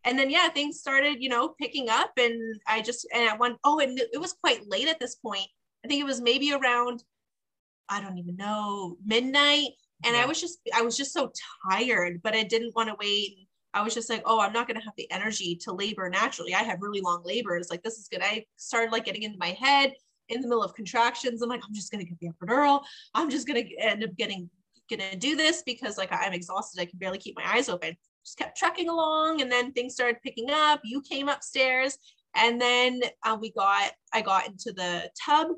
and 0.05 0.19
then 0.19 0.31
yeah, 0.31 0.49
things 0.49 0.79
started, 0.81 1.17
you 1.23 1.29
know, 1.29 1.55
picking 1.61 1.89
up 1.91 2.13
and 2.17 2.41
I 2.67 2.81
just 2.81 3.07
and 3.15 3.29
I 3.29 3.37
went, 3.37 3.59
oh, 3.65 3.81
and 3.81 3.99
it 3.99 4.21
was 4.21 4.33
quite 4.33 4.67
late 4.67 4.89
at 4.89 4.99
this 5.01 5.17
point. 5.17 5.47
I 5.85 5.89
think 5.89 6.01
it 6.01 6.07
was 6.07 6.21
maybe 6.21 6.53
around, 6.53 7.03
I 7.89 8.01
don't 8.01 8.17
even 8.19 8.37
know, 8.37 8.97
midnight. 9.05 9.71
And 10.05 10.17
I 10.17 10.27
was 10.27 10.41
just 10.41 10.59
I 10.75 10.83
was 10.83 10.97
just 10.97 11.13
so 11.13 11.33
tired, 11.71 12.21
but 12.23 12.35
I 12.35 12.43
didn't 12.45 12.75
want 12.77 12.89
to 12.89 12.97
wait. 13.01 13.49
I 13.75 13.83
was 13.83 13.95
just 13.95 14.09
like, 14.09 14.23
oh, 14.25 14.41
I'm 14.41 14.53
not 14.53 14.67
gonna 14.67 14.83
have 14.83 14.95
the 14.97 15.11
energy 15.11 15.57
to 15.63 15.73
labor 15.73 16.09
naturally. 16.09 16.55
I 16.55 16.63
have 16.63 16.81
really 16.81 17.01
long 17.01 17.23
labors. 17.25 17.69
Like 17.71 17.83
this 17.83 17.99
is 17.99 18.09
good. 18.09 18.23
I 18.23 18.45
started 18.57 18.93
like 18.93 19.05
getting 19.05 19.23
into 19.25 19.39
my 19.39 19.51
head 19.61 19.93
in 20.29 20.41
the 20.41 20.49
middle 20.49 20.63
of 20.63 20.75
contractions. 20.75 21.43
I'm 21.43 21.49
like, 21.49 21.63
I'm 21.67 21.75
just 21.75 21.91
gonna 21.91 22.05
get 22.05 22.19
the 22.21 22.29
epidural. 22.29 22.83
I'm 23.15 23.31
just 23.31 23.47
gonna 23.47 23.65
end 23.81 24.05
up 24.05 24.17
getting 24.17 24.49
gonna 24.89 25.17
do 25.17 25.37
this 25.37 25.63
because 25.67 25.99
like 25.99 26.13
I'm 26.13 26.33
exhausted. 26.33 26.81
I 26.81 26.87
can 26.87 26.99
barely 26.99 27.19
keep 27.19 27.37
my 27.37 27.45
eyes 27.47 27.69
open. 27.69 27.97
just 28.25 28.39
kept 28.39 28.57
trucking 28.57 28.89
along 28.89 29.43
and 29.43 29.51
then 29.51 29.73
things 29.73 29.95
started 29.95 30.23
picking 30.23 30.51
up 30.51 30.81
you 30.85 31.03
came 31.03 31.29
upstairs 31.29 31.99
and 32.37 32.61
then 32.61 33.01
uh, 33.25 33.37
we 33.41 33.51
got 33.53 33.93
i 34.13 34.21
got 34.21 34.47
into 34.47 34.73
the 34.73 35.11
tub 35.25 35.49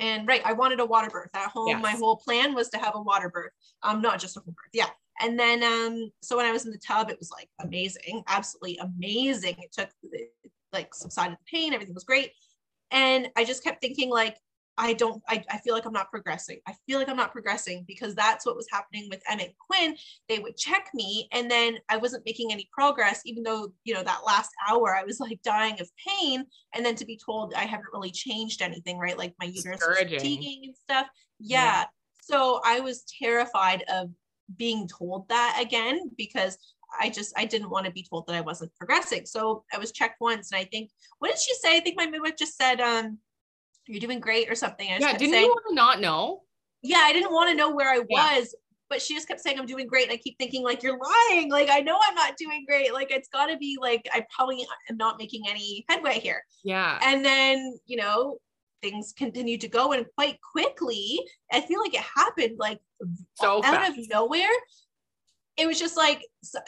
and 0.00 0.26
right 0.26 0.42
i 0.44 0.52
wanted 0.52 0.80
a 0.80 0.84
water 0.84 1.10
birth. 1.10 1.30
At 1.34 1.50
home 1.50 1.80
my 1.80 1.92
whole 1.92 2.16
plan 2.16 2.54
was 2.54 2.68
to 2.70 2.78
have 2.78 2.94
a 2.94 3.02
water 3.02 3.28
birth 3.28 3.52
um 3.82 4.00
not 4.00 4.20
just 4.20 4.36
a 4.36 4.40
home 4.40 4.54
birth 4.56 4.70
yeah. 4.72 4.88
And 5.20 5.38
then 5.38 5.62
um 5.62 6.10
so 6.22 6.36
when 6.36 6.46
i 6.46 6.52
was 6.52 6.66
in 6.66 6.72
the 6.72 6.78
tub 6.78 7.10
it 7.10 7.18
was 7.18 7.30
like 7.30 7.48
amazing 7.60 8.22
absolutely 8.28 8.78
amazing. 8.78 9.56
It 9.58 9.72
took 9.72 9.90
like 10.72 10.94
subsided 10.94 11.38
the 11.38 11.44
pain 11.50 11.72
everything 11.72 11.94
was 11.94 12.04
great. 12.04 12.32
And 12.90 13.28
i 13.36 13.44
just 13.44 13.64
kept 13.64 13.80
thinking 13.80 14.10
like 14.10 14.36
I 14.76 14.94
don't, 14.94 15.22
I, 15.28 15.44
I 15.50 15.58
feel 15.58 15.74
like 15.74 15.86
I'm 15.86 15.92
not 15.92 16.10
progressing. 16.10 16.58
I 16.66 16.74
feel 16.86 16.98
like 16.98 17.08
I'm 17.08 17.16
not 17.16 17.32
progressing 17.32 17.84
because 17.86 18.14
that's 18.14 18.44
what 18.44 18.56
was 18.56 18.66
happening 18.72 19.08
with 19.10 19.22
Emmett 19.28 19.54
Quinn. 19.58 19.96
They 20.28 20.40
would 20.40 20.56
check 20.56 20.90
me 20.94 21.28
and 21.32 21.50
then 21.50 21.78
I 21.88 21.96
wasn't 21.96 22.26
making 22.26 22.52
any 22.52 22.68
progress, 22.72 23.22
even 23.24 23.42
though, 23.42 23.72
you 23.84 23.94
know, 23.94 24.02
that 24.02 24.22
last 24.26 24.50
hour 24.68 24.96
I 24.96 25.04
was 25.04 25.20
like 25.20 25.40
dying 25.42 25.80
of 25.80 25.90
pain. 26.06 26.44
And 26.74 26.84
then 26.84 26.96
to 26.96 27.04
be 27.04 27.18
told 27.24 27.54
I 27.54 27.64
haven't 27.64 27.92
really 27.92 28.10
changed 28.10 28.62
anything, 28.62 28.98
right? 28.98 29.16
Like 29.16 29.34
my 29.40 29.46
uterus 29.46 29.78
Discouraging. 29.78 30.18
fatiguing 30.18 30.60
and 30.64 30.76
stuff. 30.76 31.06
Yeah. 31.38 31.64
Yeah. 31.64 31.84
So 32.22 32.60
I 32.64 32.80
was 32.80 33.04
terrified 33.22 33.84
of 33.88 34.10
being 34.56 34.88
told 34.88 35.28
that 35.28 35.58
again 35.60 36.10
because 36.16 36.58
I 37.00 37.10
just 37.10 37.32
I 37.36 37.44
didn't 37.44 37.70
want 37.70 37.86
to 37.86 37.92
be 37.92 38.06
told 38.08 38.26
that 38.26 38.36
I 38.36 38.40
wasn't 38.40 38.74
progressing. 38.76 39.26
So 39.26 39.64
I 39.72 39.78
was 39.78 39.92
checked 39.92 40.20
once 40.20 40.52
and 40.52 40.60
I 40.60 40.64
think 40.64 40.90
what 41.18 41.30
did 41.30 41.38
she 41.38 41.54
say? 41.54 41.76
I 41.76 41.80
think 41.80 41.96
my 41.96 42.06
midwife 42.06 42.36
just 42.36 42.56
said, 42.56 42.80
um, 42.80 43.18
you're 43.86 44.00
doing 44.00 44.20
great 44.20 44.50
or 44.50 44.54
something. 44.54 44.88
I 44.90 44.98
Yeah. 44.98 45.16
Didn't 45.16 45.32
saying, 45.32 45.44
you 45.44 45.50
want 45.50 45.64
to 45.68 45.74
not 45.74 46.00
know? 46.00 46.42
yeah, 46.82 46.98
I 47.02 47.12
didn't 47.12 47.32
want 47.32 47.50
to 47.50 47.54
know 47.56 47.70
where 47.74 47.88
I 47.90 48.02
Yeah. 48.08 48.38
was, 48.38 48.54
but 48.90 49.00
she 49.00 49.14
just 49.14 49.26
kept 49.28 49.40
saying 49.40 49.58
I'm 49.58 49.66
doing 49.66 49.86
great. 49.86 50.04
And 50.04 50.12
I 50.12 50.16
keep 50.18 50.36
thinking, 50.38 50.62
like, 50.62 50.82
you're 50.82 50.98
lying. 50.98 51.50
Like, 51.50 51.68
I 51.70 51.80
know 51.80 51.98
I'm 52.06 52.14
not 52.14 52.36
doing 52.36 52.64
great. 52.66 52.92
Like, 52.92 53.10
it's 53.10 53.28
got 53.28 53.46
to 53.46 53.56
be 53.56 53.78
like, 53.80 54.06
I 54.12 54.24
probably 54.34 54.66
am 54.90 54.96
not 54.96 55.18
making 55.18 55.44
any 55.48 55.84
headway 55.88 56.18
here. 56.20 56.42
Yeah. 56.62 56.98
And 57.02 57.24
then, 57.24 57.78
you 57.86 57.96
know, 57.96 58.38
things 58.82 59.14
continued 59.16 59.62
to 59.62 59.68
go 59.68 59.92
and 59.92 60.04
quite 60.14 60.38
quickly. 60.52 61.18
I 61.50 61.62
feel 61.62 61.80
like 61.80 61.94
it 61.94 62.02
happened 62.02 62.56
like 62.58 62.78
So 63.40 63.58
out 63.58 63.64
fast. 63.64 63.98
of 63.98 64.08
nowhere. 64.10 64.50
It 65.56 65.66
was 65.66 65.78
just 65.78 65.96
like 65.96 66.20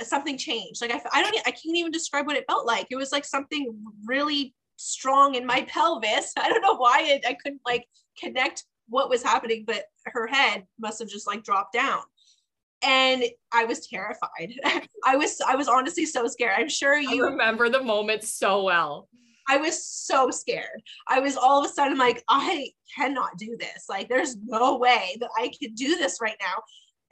something 0.03 0.39
changed. 0.39 0.81
Like 0.81 0.93
I 1.13 1.21
don't, 1.23 1.35
e- 1.35 1.43
I 1.45 1.51
can't 1.51 1.77
even 1.77 1.91
describe 1.93 2.27
what 2.27 2.37
it 2.37 2.45
felt 2.49 2.67
like. 2.67 2.87
It 2.91 2.97
was 2.97 3.13
like 3.13 3.25
something 3.27 3.77
really 4.07 4.55
strong 4.77 5.35
in 5.35 5.47
my 5.47 5.63
pelvis. 5.69 6.33
I 6.39 6.49
don't 6.49 6.63
know 6.63 6.77
why 6.77 7.03
it, 7.03 7.25
I 7.27 7.35
couldn't 7.35 7.63
like 7.67 7.87
connect 8.19 8.65
what 8.89 9.11
was 9.11 9.23
happening, 9.23 9.65
but 9.67 9.85
her 10.07 10.27
head 10.27 10.65
must 10.79 10.99
have 11.01 11.09
just 11.09 11.27
like 11.27 11.43
dropped 11.43 11.73
down. 11.73 12.01
And 12.83 13.25
I 13.53 13.65
was 13.65 13.87
terrified. 13.87 14.55
I 15.05 15.17
was, 15.17 15.41
I 15.47 15.57
was 15.57 15.67
honestly 15.67 16.07
so 16.07 16.27
scared. 16.27 16.55
I'm 16.57 16.69
sure 16.69 16.95
I 16.95 17.01
you 17.01 17.25
remember 17.25 17.69
the 17.69 17.83
moment 17.83 18.23
so 18.23 18.63
well. 18.63 19.09
I 19.49 19.57
was 19.59 19.85
so 19.85 20.31
scared. 20.31 20.83
I 21.09 21.21
was 21.21 21.37
all 21.37 21.61
of 21.61 21.71
a 21.71 21.73
sudden 21.73 21.99
like, 21.99 22.23
I 22.29 22.71
cannot 22.97 23.39
do 23.39 23.57
this. 23.59 23.85
Like, 23.89 24.09
there's 24.09 24.37
no 24.37 24.77
way 24.77 25.17
that 25.21 25.31
I 25.39 25.51
could 25.61 25.75
do 25.75 25.97
this 25.97 26.19
right 26.21 26.37
now. 26.41 26.57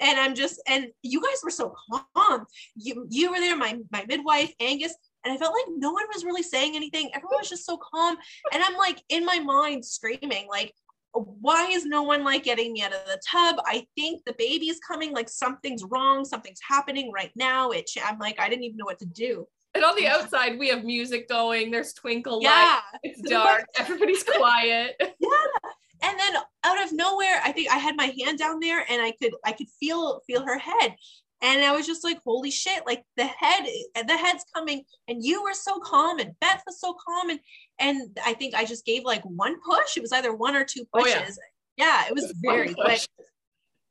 And 0.00 0.18
I'm 0.18 0.34
just, 0.34 0.60
and 0.66 0.88
you 1.02 1.20
guys 1.20 1.40
were 1.44 1.50
so 1.50 1.72
calm. 2.16 2.44
You 2.74 3.06
you 3.10 3.30
were 3.30 3.38
there, 3.38 3.56
my 3.56 3.78
my 3.92 4.04
midwife, 4.08 4.52
Angus, 4.58 4.92
and 5.24 5.32
I 5.32 5.36
felt 5.36 5.54
like 5.54 5.74
no 5.76 5.92
one 5.92 6.04
was 6.14 6.24
really 6.24 6.42
saying 6.42 6.76
anything. 6.76 7.10
Everyone 7.14 7.38
was 7.38 7.48
just 7.48 7.66
so 7.66 7.78
calm. 7.78 8.16
And 8.52 8.62
I'm 8.62 8.76
like 8.76 9.02
in 9.08 9.24
my 9.24 9.38
mind 9.40 9.84
screaming, 9.84 10.46
like, 10.48 10.74
why 11.12 11.68
is 11.68 11.86
no 11.86 12.02
one 12.02 12.24
like 12.24 12.42
getting 12.42 12.72
me 12.72 12.82
out 12.82 12.92
of 12.92 13.06
the 13.06 13.20
tub? 13.30 13.56
I 13.64 13.86
think 13.96 14.22
the 14.24 14.34
baby's 14.36 14.80
coming, 14.80 15.12
like 15.12 15.28
something's 15.28 15.84
wrong, 15.84 16.24
something's 16.24 16.60
happening 16.66 17.12
right 17.12 17.30
now. 17.36 17.70
It 17.70 17.90
I'm 18.04 18.18
like, 18.18 18.40
I 18.40 18.48
didn't 18.48 18.64
even 18.64 18.76
know 18.76 18.86
what 18.86 18.98
to 18.98 19.06
do. 19.06 19.46
And 19.74 19.84
on 19.84 19.96
the 19.96 20.06
outside, 20.06 20.58
we 20.58 20.68
have 20.68 20.84
music 20.84 21.28
going. 21.28 21.70
There's 21.70 21.92
twinkle 21.94 22.42
lights. 22.42 22.44
Yeah. 22.44 22.80
It's 23.02 23.28
dark. 23.28 23.64
Everybody's 23.78 24.24
quiet. 24.24 25.00
Yeah. 25.20 25.70
And 26.10 26.18
then 26.18 26.34
out 26.64 26.82
of 26.82 26.92
nowhere 26.92 27.40
i 27.44 27.52
think 27.52 27.70
i 27.70 27.76
had 27.76 27.96
my 27.96 28.12
hand 28.18 28.38
down 28.38 28.58
there 28.58 28.84
and 28.90 29.00
i 29.00 29.12
could 29.12 29.32
i 29.44 29.52
could 29.52 29.68
feel 29.80 30.20
feel 30.26 30.44
her 30.44 30.58
head 30.58 30.96
and 31.42 31.62
i 31.62 31.72
was 31.72 31.86
just 31.86 32.04
like 32.04 32.18
holy 32.24 32.50
shit 32.50 32.82
like 32.86 33.02
the 33.16 33.26
head 33.26 33.66
the 34.06 34.16
head's 34.16 34.44
coming. 34.54 34.84
And 35.08 35.24
you 35.24 35.42
were 35.42 35.54
so 35.54 35.78
calm 35.80 36.18
and 36.18 36.38
beth 36.40 36.62
was 36.66 36.80
so 36.80 36.94
calm. 37.06 37.30
And 37.30 37.40
and 37.78 38.18
i 38.24 38.34
think 38.34 38.54
i 38.54 38.64
just 38.64 38.84
gave 38.84 39.04
like 39.04 39.22
one 39.24 39.56
push. 39.60 39.96
It 39.96 40.02
was 40.02 40.12
either 40.12 40.34
one 40.34 40.56
or 40.56 40.64
two 40.64 40.86
oh, 40.92 41.00
pushes 41.00 41.38
yeah. 41.76 42.02
yeah. 42.02 42.08
it 42.08 42.14
was 42.14 42.32
very 42.42 42.74
quick. 42.74 43.00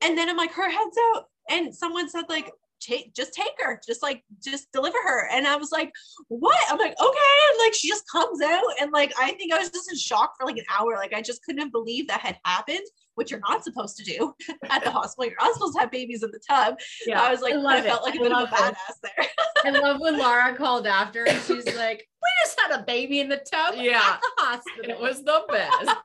And 0.01 0.17
then 0.17 0.29
i'm 0.29 0.37
like 0.37 0.53
her 0.53 0.69
head's 0.69 0.97
out. 1.15 1.25
And 1.49 1.75
someone 1.75 2.09
said 2.09 2.25
like 2.29 2.51
take 2.83 3.13
just 3.15 3.33
take 3.33 3.53
her 3.59 3.79
just 3.85 4.03
like 4.03 4.23
just 4.43 4.71
deliver 4.71 4.97
her. 5.03 5.29
And 5.31 5.47
i 5.47 5.55
was 5.55 5.71
like 5.71 5.91
what? 6.27 6.57
I'm 6.69 6.77
like 6.77 6.95
okay. 6.99 7.37
And 7.49 7.59
like 7.59 7.73
she 7.73 7.87
just 7.87 8.03
comes 8.11 8.41
out. 8.41 8.63
And 8.81 8.91
like 8.91 9.13
i 9.19 9.31
think 9.31 9.53
i 9.53 9.59
was 9.59 9.69
just 9.69 9.91
in 9.91 9.97
shock 9.97 10.33
for 10.39 10.45
like 10.45 10.57
an 10.57 10.65
hour. 10.77 10.95
Like 10.95 11.13
i 11.13 11.21
just 11.21 11.43
couldn't 11.43 11.71
believe 11.71 12.07
that 12.07 12.21
had 12.21 12.37
happened 12.45 12.85
which 13.15 13.29
you're 13.31 13.39
not 13.41 13.63
supposed 13.63 13.95
to 13.97 14.03
do 14.03 14.33
at 14.69 14.83
the 14.83 14.91
hospital. 14.97 15.29
You're 15.29 15.37
not 15.41 15.53
supposed 15.53 15.75
to 15.75 15.81
have 15.81 15.91
babies 15.91 16.23
in 16.23 16.31
the 16.31 16.39
tub. 16.49 16.79
Yeah. 17.05 17.21
i 17.21 17.31
was 17.31 17.41
like 17.41 17.53
I 17.53 17.77
i, 17.77 17.81
felt 17.81 18.03
like 18.03 18.15
a 18.15 18.19
I 18.19 18.23
bit 18.23 18.31
of 18.31 18.49
a 18.49 18.51
badass 18.51 18.75
there. 19.03 19.27
I 19.65 19.69
love 19.69 19.99
when 19.99 20.17
Laura 20.23 20.55
called 20.55 20.87
after 20.87 21.25
and 21.27 21.41
she's 21.43 21.65
like, 21.75 22.07
"We 22.21 22.29
just 22.45 22.59
had 22.59 22.79
a 22.79 22.83
baby 22.83 23.19
in 23.19 23.29
the 23.29 23.37
tub 23.37 23.75
Yeah. 23.77 24.01
at 24.03 24.19
the 24.21 24.43
hospital." 24.43 24.91
It 24.91 24.99
was 24.99 25.23
the 25.23 25.43
best. 25.49 25.97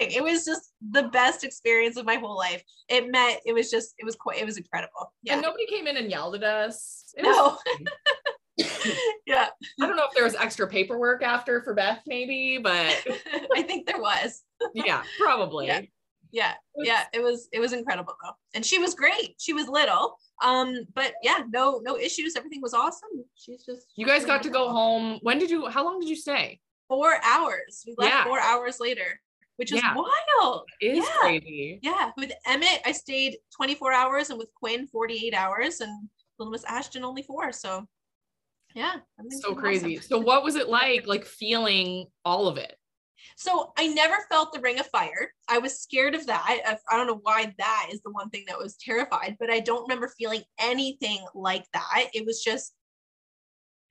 Amazing 0.00 0.18
it 0.18 0.22
was 0.22 0.44
just 0.44 0.72
the 0.90 1.04
best 1.04 1.44
experience 1.44 1.96
of 1.96 2.06
my 2.06 2.16
whole 2.16 2.36
life. 2.36 2.62
It 2.88 3.10
met 3.10 3.40
it 3.44 3.52
was 3.52 3.70
just 3.70 3.94
it 3.98 4.04
was 4.04 4.16
quite 4.16 4.38
it 4.38 4.46
was 4.46 4.56
incredible. 4.56 5.12
Yeah. 5.22 5.34
And 5.34 5.42
nobody 5.42 5.66
came 5.66 5.86
in 5.86 5.96
and 5.96 6.10
yelled 6.10 6.36
at 6.36 6.42
us. 6.42 7.12
It 7.16 7.22
no. 7.22 7.58
yeah. 9.26 9.48
I 9.80 9.86
don't 9.86 9.96
know 9.96 10.06
if 10.06 10.14
there 10.14 10.24
was 10.24 10.34
extra 10.34 10.66
paperwork 10.66 11.22
after 11.22 11.62
for 11.62 11.74
Beth, 11.74 12.00
maybe, 12.06 12.58
but 12.58 12.72
i 13.54 13.62
think 13.62 13.86
there 13.86 14.00
was. 14.00 14.42
Yeah, 14.74 15.02
probably. 15.18 15.66
Yeah. 15.66 15.82
yeah 16.32 16.54
yeah 16.76 17.04
it 17.12 17.22
was 17.22 17.48
it 17.52 17.60
was 17.60 17.72
incredible 17.72 18.14
though. 18.22 18.32
And 18.54 18.64
she 18.64 18.78
was 18.78 18.94
great. 18.94 19.36
She 19.38 19.52
was 19.52 19.68
little. 19.68 20.16
Um 20.42 20.74
but 20.94 21.12
yeah 21.22 21.44
no 21.50 21.80
no 21.82 21.96
issues. 21.96 22.36
Everything 22.36 22.60
was 22.62 22.74
awesome. 22.74 23.10
She's 23.34 23.64
just 23.64 23.86
You 23.96 24.06
guys 24.06 24.24
got 24.24 24.42
to 24.44 24.50
go 24.50 24.68
home. 24.70 25.18
When 25.22 25.38
did 25.38 25.50
you, 25.50 25.68
how 25.68 25.84
long 25.84 26.00
did 26.00 26.08
you 26.08 26.16
stay? 26.16 26.60
four 26.88 27.14
hours. 27.24 27.84
We 27.86 27.94
left 27.96 28.12
Yeah. 28.12 28.24
four 28.24 28.40
hours 28.40 28.80
later 28.80 29.20
which 29.60 29.72
is 29.72 29.82
Yeah. 29.82 29.94
wild 29.94 30.62
It 30.80 30.96
is 30.96 31.04
Yeah. 31.04 31.20
crazy. 31.20 31.78
yeah 31.82 32.10
with 32.16 32.32
emmett 32.46 32.80
i 32.86 32.92
stayed 32.92 33.36
24 33.54 33.92
hours 33.92 34.30
and 34.30 34.38
with 34.38 34.48
quinn 34.54 34.86
48 34.86 35.34
hours 35.34 35.80
and 35.80 36.08
little 36.38 36.50
miss 36.50 36.64
ashton 36.64 37.04
only 37.04 37.22
four 37.22 37.52
so 37.52 37.86
yeah 38.74 38.94
So 39.42 39.54
crazy. 39.54 39.98
awesome. 39.98 40.08
So 40.08 40.18
what 40.18 40.42
was 40.42 40.54
it 40.56 40.68
like, 40.70 41.06
like 41.06 41.26
feeling 41.26 42.06
all 42.24 42.48
of 42.48 42.56
it? 42.56 42.74
So 43.36 43.72
I 43.76 43.88
never 43.88 44.14
felt 44.30 44.52
the 44.54 44.60
ring 44.60 44.80
of 44.80 44.86
fire. 44.86 45.30
I 45.48 45.58
was 45.58 45.78
scared 45.78 46.14
of 46.14 46.26
that. 46.26 46.42
I, 46.46 46.78
I 46.90 46.96
don't 46.96 47.06
know 47.06 47.20
why 47.22 47.52
that 47.58 47.88
is 47.92 48.00
the 48.00 48.12
one 48.12 48.30
thing 48.30 48.44
that 48.48 48.58
was 48.58 48.76
terrified, 48.76 49.36
but 49.38 49.50
I 49.50 49.60
don't 49.60 49.82
remember 49.82 50.10
feeling 50.16 50.42
anything 50.58 51.18
like 51.34 51.64
that. 51.74 52.06
It 52.14 52.24
was 52.24 52.42
just 52.42 52.72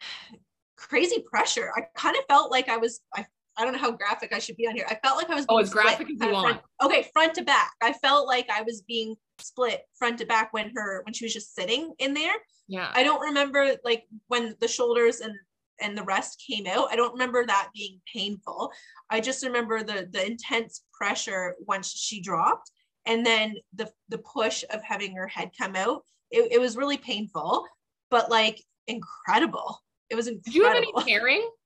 crazy 0.77 1.23
pressure. 1.29 1.71
I 1.75 1.81
kind 1.95 2.15
of 2.17 2.23
felt 2.27 2.49
like 2.49 2.69
I 2.69 2.77
was, 2.77 3.01
I, 3.13 3.25
I 3.59 3.63
don't 3.63 3.73
know 3.73 3.79
how 3.79 3.91
graphic 3.91 4.31
I 4.33 4.39
should 4.39 4.55
be 4.55 4.67
on 4.67 4.75
here. 4.75 4.85
I 4.89 4.95
felt 5.03 5.17
like 5.17 5.29
I 5.29 5.35
was 5.35 5.45
Oh, 5.49 5.57
being 5.57 5.63
as 5.63 5.69
graphic 5.69 6.07
as 6.09 6.17
you 6.21 6.31
want. 6.31 6.61
okay, 6.81 7.09
front 7.11 7.33
to 7.35 7.43
back. 7.43 7.71
I 7.81 7.91
felt 7.93 8.25
like 8.25 8.49
I 8.49 8.61
was 8.61 8.81
being 8.83 9.15
split 9.39 9.81
front 9.97 10.17
to 10.19 10.25
back 10.25 10.53
when 10.53 10.71
her 10.75 11.01
when 11.05 11.13
she 11.13 11.25
was 11.25 11.33
just 11.33 11.53
sitting 11.55 11.93
in 11.99 12.13
there. 12.13 12.33
Yeah. 12.67 12.89
I 12.93 13.03
don't 13.03 13.19
remember 13.21 13.75
like 13.83 14.03
when 14.27 14.55
the 14.61 14.67
shoulders 14.67 15.19
and 15.19 15.33
and 15.81 15.97
the 15.97 16.03
rest 16.03 16.41
came 16.49 16.67
out. 16.67 16.87
I 16.91 16.95
don't 16.95 17.13
remember 17.13 17.45
that 17.45 17.69
being 17.75 17.99
painful. 18.13 18.71
I 19.09 19.19
just 19.19 19.43
remember 19.45 19.83
the 19.83 20.07
the 20.11 20.25
intense 20.25 20.83
pressure 20.93 21.55
once 21.67 21.91
she 21.91 22.21
dropped, 22.21 22.71
and 23.05 23.25
then 23.25 23.55
the 23.73 23.91
the 24.07 24.19
push 24.19 24.63
of 24.69 24.81
having 24.83 25.15
her 25.15 25.27
head 25.27 25.51
come 25.59 25.75
out. 25.75 26.03
It, 26.31 26.53
it 26.53 26.61
was 26.61 26.77
really 26.77 26.97
painful, 26.97 27.65
but 28.09 28.29
like 28.31 28.61
incredible. 28.87 29.79
It 30.09 30.15
was 30.15 30.27
incredible. 30.27 30.51
Did 30.51 30.55
you 30.55 30.63
have 30.65 30.75
any 30.77 30.93
tearing? 31.05 31.49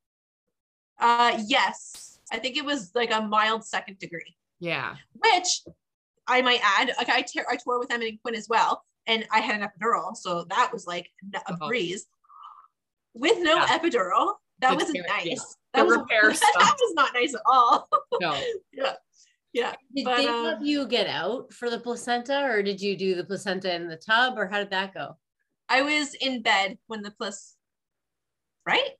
Uh, 0.99 1.41
yes, 1.47 2.19
I 2.31 2.39
think 2.39 2.57
it 2.57 2.65
was 2.65 2.91
like 2.95 3.11
a 3.11 3.21
mild 3.21 3.63
second 3.65 3.99
degree 3.99 4.35
Yeah. 4.59 4.95
which 5.13 5.61
I 6.27 6.41
might 6.41 6.61
add, 6.63 6.91
like 6.97 7.09
I, 7.09 7.21
tear 7.21 7.45
I 7.49 7.57
tore 7.57 7.79
with 7.79 7.91
Emmett 7.91 8.09
and 8.09 8.21
Quinn 8.21 8.35
as 8.35 8.47
well, 8.47 8.83
and 9.07 9.25
I 9.31 9.39
had 9.41 9.59
an 9.61 9.67
epidural, 9.67 10.15
so 10.15 10.45
that 10.49 10.71
was 10.71 10.87
like 10.87 11.09
n- 11.23 11.41
a 11.47 11.57
Oh. 11.59 11.67
breeze. 11.67 12.05
With 13.13 13.37
no 13.39 13.55
Yeah. 13.55 13.77
epidural, 13.77 14.35
that 14.59 14.69
The 14.71 14.75
wasn't 14.75 14.95
tear- 14.95 15.05
nice. 15.07 15.25
yeah. 15.27 15.35
That 15.73 15.79
The 15.81 15.85
was 15.85 15.97
repair 15.97 16.21
that 16.31 16.75
was 16.79 16.93
not 16.95 17.13
nice 17.13 17.33
at 17.35 17.41
all. 17.45 17.89
No. 18.21 18.41
yeah, 18.71 18.95
yeah. 19.51 19.75
Did 19.93 20.05
But, 20.05 20.17
they 20.17 20.27
um, 20.27 20.43
let 20.45 20.61
you 20.61 20.87
get 20.87 21.07
out 21.07 21.51
for 21.51 21.69
the 21.69 21.79
placenta, 21.79 22.43
or 22.43 22.63
did 22.63 22.79
you 22.79 22.95
do 22.95 23.15
the 23.15 23.23
placenta 23.25 23.73
in 23.75 23.87
the 23.89 23.97
tub, 23.97 24.37
or 24.37 24.47
how 24.47 24.59
did 24.59 24.69
that 24.69 24.93
go? 24.93 25.17
I 25.67 25.81
was 25.81 26.13
in 26.13 26.41
bed 26.41 26.77
when 26.87 27.01
the 27.01 27.11
plus, 27.11 27.55
right? 28.65 28.91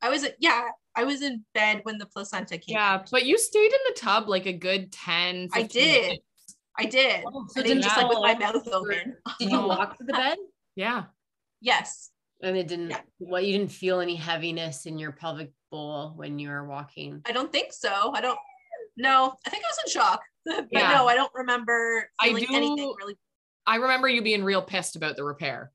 I 0.00 0.10
was 0.10 0.24
yeah, 0.38 0.68
I 0.98 1.04
was 1.04 1.22
in 1.22 1.44
bed 1.54 1.80
when 1.84 1.98
the 1.98 2.06
placenta 2.06 2.58
came. 2.58 2.74
Yeah. 2.74 3.02
But 3.10 3.24
you 3.26 3.38
stayed 3.38 3.72
in 3.72 3.78
the 3.88 3.94
tub 4.00 4.28
like 4.28 4.46
a 4.46 4.52
good 4.52 4.90
10, 4.92 5.48
I 5.52 5.62
did. 5.62 6.02
minutes. 6.02 6.22
I 6.78 6.84
did. 6.84 7.24
Oh, 7.26 7.44
I 7.56 7.60
so 7.60 7.62
didn't 7.62 7.82
just 7.82 7.96
like 7.96 8.08
with 8.08 8.18
my 8.20 8.34
mouth 8.34 8.66
open. 8.72 9.16
Did 9.38 9.50
you 9.50 9.60
walk 9.60 9.96
to 9.98 10.04
the 10.04 10.12
bed? 10.24 10.38
Yeah. 10.76 11.04
Yes. 11.60 12.10
And 12.42 12.56
it 12.56 12.68
didn't, 12.68 12.90
Yeah. 12.90 13.00
what, 13.18 13.44
you 13.44 13.56
didn't 13.58 13.72
feel 13.72 14.00
any 14.00 14.14
heaviness 14.14 14.86
in 14.86 14.98
your 14.98 15.12
pelvic 15.12 15.50
bowl 15.70 16.12
when 16.16 16.38
you 16.38 16.48
were 16.50 16.64
walking? 16.66 17.20
I 17.26 17.32
don't 17.32 17.50
think 17.52 17.72
so. 17.72 18.12
I 18.14 18.20
don't 18.20 18.38
no, 18.96 19.32
I 19.46 19.50
think 19.50 19.62
I 19.64 19.68
was 19.68 19.78
in 19.86 19.92
shock. 19.92 20.20
but 20.46 20.66
Yeah. 20.72 20.92
no, 20.92 21.06
I 21.06 21.14
don't 21.14 21.32
remember 21.34 22.08
I 22.20 22.28
feeling 22.28 22.44
do- 22.48 22.54
anything 22.54 22.94
really. 22.98 23.14
I 23.66 23.76
remember 23.76 24.08
you 24.08 24.22
being 24.22 24.42
real 24.44 24.62
pissed 24.62 24.96
about 24.96 25.16
the 25.16 25.24
repair. 25.24 25.72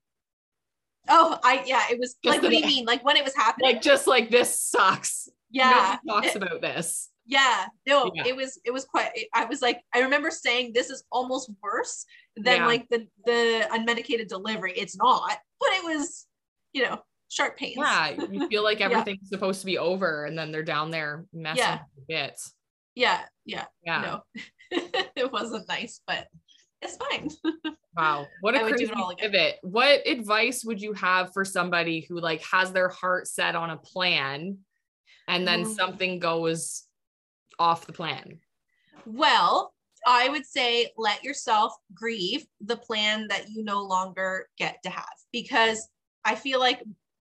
Oh, 1.08 1.38
I 1.44 1.62
yeah, 1.66 1.82
it 1.90 1.98
was 1.98 2.14
Just 2.24 2.36
like 2.36 2.42
what 2.42 2.50
do 2.50 2.56
you 2.56 2.66
mean? 2.66 2.84
Like 2.86 3.04
when 3.04 3.16
it 3.16 3.24
was 3.24 3.34
happening? 3.36 3.72
Like 3.72 3.82
just 3.82 4.06
like 4.06 4.30
this 4.30 4.58
sucks. 4.60 5.28
yeah. 5.50 5.96
Nobody 6.04 6.28
talks 6.28 6.36
it- 6.36 6.42
about 6.42 6.60
this. 6.62 7.10
Yeah, 7.26 7.64
no, 7.86 8.10
Yeah. 8.14 8.24
it 8.26 8.36
was 8.36 8.60
it 8.66 8.70
was 8.70 8.84
quite. 8.84 9.08
I 9.32 9.46
was 9.46 9.62
like, 9.62 9.80
I 9.94 10.00
remember 10.00 10.30
saying 10.30 10.72
this 10.74 10.90
is 10.90 11.04
almost 11.10 11.50
worse 11.62 12.04
than 12.36 12.56
Yeah. 12.60 12.66
like 12.66 12.86
the 12.90 13.06
the 13.24 13.66
unmedicated 13.72 14.28
delivery. 14.28 14.74
It's 14.76 14.94
not, 14.94 15.38
but 15.58 15.68
it 15.72 15.84
was, 15.84 16.26
you 16.74 16.82
know, 16.82 17.00
sharp 17.30 17.56
pains. 17.56 17.76
Yeah, 17.78 18.10
you 18.30 18.46
feel 18.48 18.62
like 18.62 18.78
Yeah. 18.80 18.90
everything's 18.90 19.30
supposed 19.30 19.60
to 19.60 19.66
be 19.66 19.78
over, 19.78 20.26
and 20.26 20.38
then 20.38 20.52
they're 20.52 20.62
down 20.62 20.90
there 20.90 21.24
messing 21.32 21.62
Yeah. 21.64 21.78
bits. 22.08 22.52
yeah, 22.94 23.22
yeah. 23.46 23.64
Yeah. 23.86 24.00
No, 24.02 24.42
it 25.16 25.32
wasn't 25.32 25.66
nice, 25.66 26.02
but 26.06 26.26
it's 26.84 26.96
fine. 26.96 27.30
Wow. 27.96 28.26
What 28.40 28.56
a 28.56 28.58
I 28.58 28.62
would 28.64 28.74
do 28.74 28.88
crazy 28.88 29.14
pivot. 29.20 29.58
What 29.62 30.04
advice 30.04 30.64
would 30.64 30.82
you 30.82 30.94
have 30.94 31.32
for 31.32 31.44
somebody 31.44 32.00
who 32.00 32.18
like 32.18 32.42
has 32.42 32.72
their 32.72 32.88
heart 32.88 33.28
set 33.28 33.54
on 33.54 33.70
a 33.70 33.76
plan 33.76 34.58
and 35.28 35.46
then 35.46 35.62
Mm. 35.62 35.76
something 35.76 36.18
goes 36.18 36.88
off 37.56 37.86
the 37.86 37.92
plan? 37.92 38.40
Well, 39.06 39.74
I 40.04 40.28
would 40.28 40.44
say 40.44 40.90
let 40.96 41.22
yourself 41.22 41.76
grieve 41.94 42.44
the 42.60 42.76
plan 42.76 43.28
that 43.28 43.48
you 43.48 43.62
no 43.62 43.80
longer 43.82 44.48
get 44.58 44.82
to 44.82 44.90
have 44.90 45.14
because 45.32 45.88
I 46.24 46.34
feel 46.34 46.58
like 46.58 46.82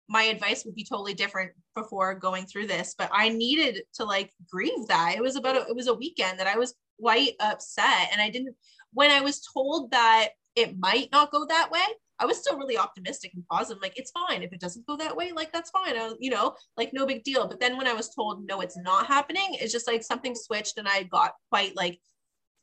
my 0.07 0.23
advice 0.23 0.63
would 0.63 0.75
be 0.75 0.85
totally 0.85 1.13
different 1.13 1.51
before 1.75 2.13
going 2.13 2.45
through 2.45 2.67
this, 2.67 2.95
but 2.97 3.09
I 3.11 3.27
needed 3.27 3.81
to 3.95 4.05
like 4.05 4.31
grieve 4.49 4.87
that. 4.87 5.15
It 5.17 5.21
was 5.21 5.35
about 5.35 5.57
a, 5.57 5.67
it 5.67 5.75
was 5.75 5.87
a 5.87 5.93
weekend 5.93 6.39
that 6.39 6.47
I 6.47 6.57
was 6.57 6.73
quite 6.99 7.33
upset 7.41 8.09
and 8.13 8.21
I 8.21 8.29
didn't 8.29 8.55
when 8.93 9.11
I 9.11 9.21
was 9.21 9.41
told 9.53 9.91
that 9.91 10.29
it 10.55 10.77
might 10.77 11.09
not 11.11 11.31
go 11.31 11.45
that 11.47 11.71
way, 11.71 11.83
I 12.19 12.25
was 12.25 12.37
still 12.37 12.57
really 12.57 12.77
optimistic 12.77 13.31
and 13.33 13.43
positive. 13.47 13.81
Like, 13.81 13.97
it's 13.97 14.11
fine. 14.11 14.43
If 14.43 14.53
it 14.53 14.59
doesn't 14.59 14.85
go 14.85 14.95
that 14.97 15.15
way, 15.15 15.31
like, 15.31 15.51
that's 15.51 15.71
fine. 15.71 15.97
I, 15.97 16.13
you 16.19 16.29
know, 16.29 16.55
like, 16.77 16.91
no 16.93 17.05
big 17.05 17.23
deal. 17.23 17.47
But 17.47 17.59
then 17.59 17.75
when 17.75 17.87
I 17.87 17.93
was 17.93 18.13
told, 18.13 18.45
no, 18.45 18.61
it's 18.61 18.77
not 18.77 19.07
happening, 19.07 19.57
it's 19.59 19.73
just 19.73 19.87
like 19.87 20.03
something 20.03 20.35
switched 20.35 20.77
and 20.77 20.87
I 20.87 21.03
got 21.03 21.33
quite 21.51 21.75
like 21.75 21.99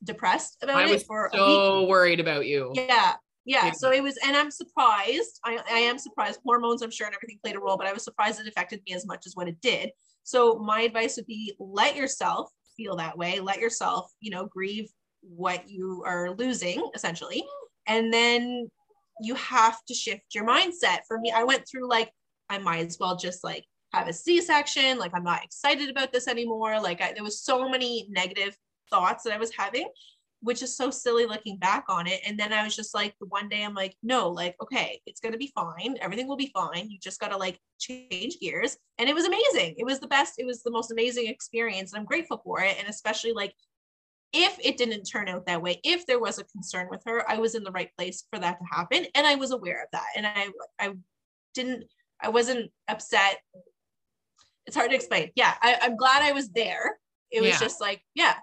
depressed 0.03 0.57
about 0.63 0.77
I 0.77 0.85
it 0.85 0.89
was 0.89 1.03
for 1.03 1.29
so 1.33 1.85
worried 1.85 2.19
about 2.19 2.47
you. 2.47 2.71
Yeah. 2.73 3.13
Yeah. 3.45 3.65
Yeah. 3.65 3.71
So 3.71 3.91
it 3.91 4.01
was, 4.01 4.17
and 4.25 4.35
I'm 4.35 4.51
surprised. 4.51 5.39
I, 5.43 5.59
I 5.69 5.79
am 5.79 5.97
surprised. 5.97 6.39
Hormones, 6.45 6.81
I'm 6.81 6.91
sure, 6.91 7.07
and 7.07 7.15
everything 7.15 7.39
played 7.43 7.55
a 7.55 7.59
role, 7.59 7.77
but 7.77 7.87
I 7.87 7.93
was 7.93 8.03
surprised 8.03 8.39
it 8.39 8.47
affected 8.47 8.81
me 8.87 8.95
as 8.95 9.05
much 9.05 9.25
as 9.25 9.35
what 9.35 9.47
it 9.47 9.59
did. 9.61 9.91
So 10.23 10.59
my 10.59 10.81
advice 10.81 11.17
would 11.17 11.25
be 11.25 11.55
let 11.59 11.95
yourself 11.95 12.49
feel 12.77 12.95
that 12.97 13.17
way. 13.17 13.39
Let 13.39 13.59
yourself, 13.59 14.11
you 14.19 14.31
know, 14.31 14.45
grieve 14.45 14.89
what 15.21 15.69
you 15.69 16.03
are 16.05 16.31
losing 16.31 16.89
essentially. 16.93 17.45
And 17.87 18.13
then 18.13 18.69
you 19.21 19.35
have 19.35 19.83
to 19.85 19.93
shift 19.93 20.33
your 20.33 20.45
mindset. 20.45 20.99
For 21.07 21.19
me, 21.19 21.31
I 21.35 21.43
went 21.43 21.63
through 21.69 21.89
like, 21.89 22.11
I 22.49 22.57
might 22.57 22.87
as 22.87 22.97
well 22.99 23.15
just 23.15 23.43
like 23.43 23.65
have 23.93 24.07
a 24.07 24.13
C-section. 24.13 24.97
Like 24.97 25.11
I'm 25.13 25.23
not 25.23 25.43
excited 25.43 25.89
about 25.89 26.11
this 26.11 26.27
anymore. 26.27 26.81
Like 26.81 27.01
I, 27.01 27.13
there 27.13 27.23
was 27.23 27.41
so 27.41 27.69
many 27.69 28.07
negative 28.09 28.55
thoughts 28.89 29.23
that 29.23 29.33
I 29.33 29.37
was 29.37 29.51
having 29.55 29.87
which 30.41 30.63
is 30.63 30.75
so 30.75 30.89
silly 30.89 31.25
looking 31.25 31.57
back 31.57 31.85
on 31.87 32.07
it. 32.07 32.19
And 32.25 32.37
then 32.37 32.51
I 32.51 32.63
was 32.63 32.75
just 32.75 32.93
like, 32.95 33.13
the 33.19 33.27
one 33.27 33.47
day 33.47 33.63
I'm 33.63 33.75
like, 33.75 33.95
no, 34.01 34.29
like, 34.29 34.55
okay, 34.61 34.99
it's 35.05 35.21
going 35.21 35.33
to 35.33 35.37
be 35.37 35.51
fine. 35.53 35.97
Everything 36.01 36.27
will 36.27 36.35
be 36.35 36.51
fine. 36.53 36.89
You 36.89 36.97
just 36.99 37.19
got 37.19 37.29
to 37.29 37.37
like 37.37 37.59
change 37.79 38.39
gears. 38.39 38.77
And 38.97 39.07
it 39.07 39.13
was 39.13 39.25
amazing. 39.25 39.75
It 39.77 39.85
was 39.85 39.99
the 39.99 40.07
best. 40.07 40.39
It 40.39 40.45
was 40.45 40.63
the 40.63 40.71
most 40.71 40.91
amazing 40.91 41.27
experience. 41.27 41.93
And 41.93 41.99
I'm 41.99 42.05
grateful 42.05 42.41
for 42.43 42.59
it. 42.61 42.75
And 42.79 42.87
especially 42.89 43.33
like, 43.33 43.53
if 44.33 44.57
it 44.63 44.77
didn't 44.77 45.03
turn 45.03 45.27
out 45.27 45.45
that 45.45 45.61
way, 45.61 45.79
if 45.83 46.05
there 46.05 46.19
was 46.19 46.39
a 46.39 46.43
concern 46.45 46.87
with 46.89 47.01
her, 47.05 47.29
I 47.29 47.37
was 47.37 47.55
in 47.55 47.63
the 47.63 47.71
right 47.71 47.89
place 47.97 48.23
for 48.31 48.39
that 48.39 48.57
to 48.59 48.65
happen. 48.71 49.05
And 49.15 49.27
I 49.27 49.35
was 49.35 49.51
aware 49.51 49.81
of 49.83 49.89
that. 49.91 50.05
And 50.15 50.25
I, 50.25 50.47
I 50.79 50.93
didn't, 51.53 51.85
I 52.21 52.29
wasn't 52.29 52.71
upset. 52.87 53.39
It's 54.65 54.75
hard 54.75 54.91
to 54.91 54.95
explain. 54.95 55.31
Yeah. 55.35 55.53
I, 55.61 55.77
I'm 55.81 55.97
glad 55.97 56.21
I 56.21 56.31
was 56.31 56.49
there. 56.49 56.97
It 57.31 57.41
was 57.41 57.51
Yeah. 57.51 57.59
just 57.59 57.81
like, 57.81 58.01
yeah, 58.15 58.35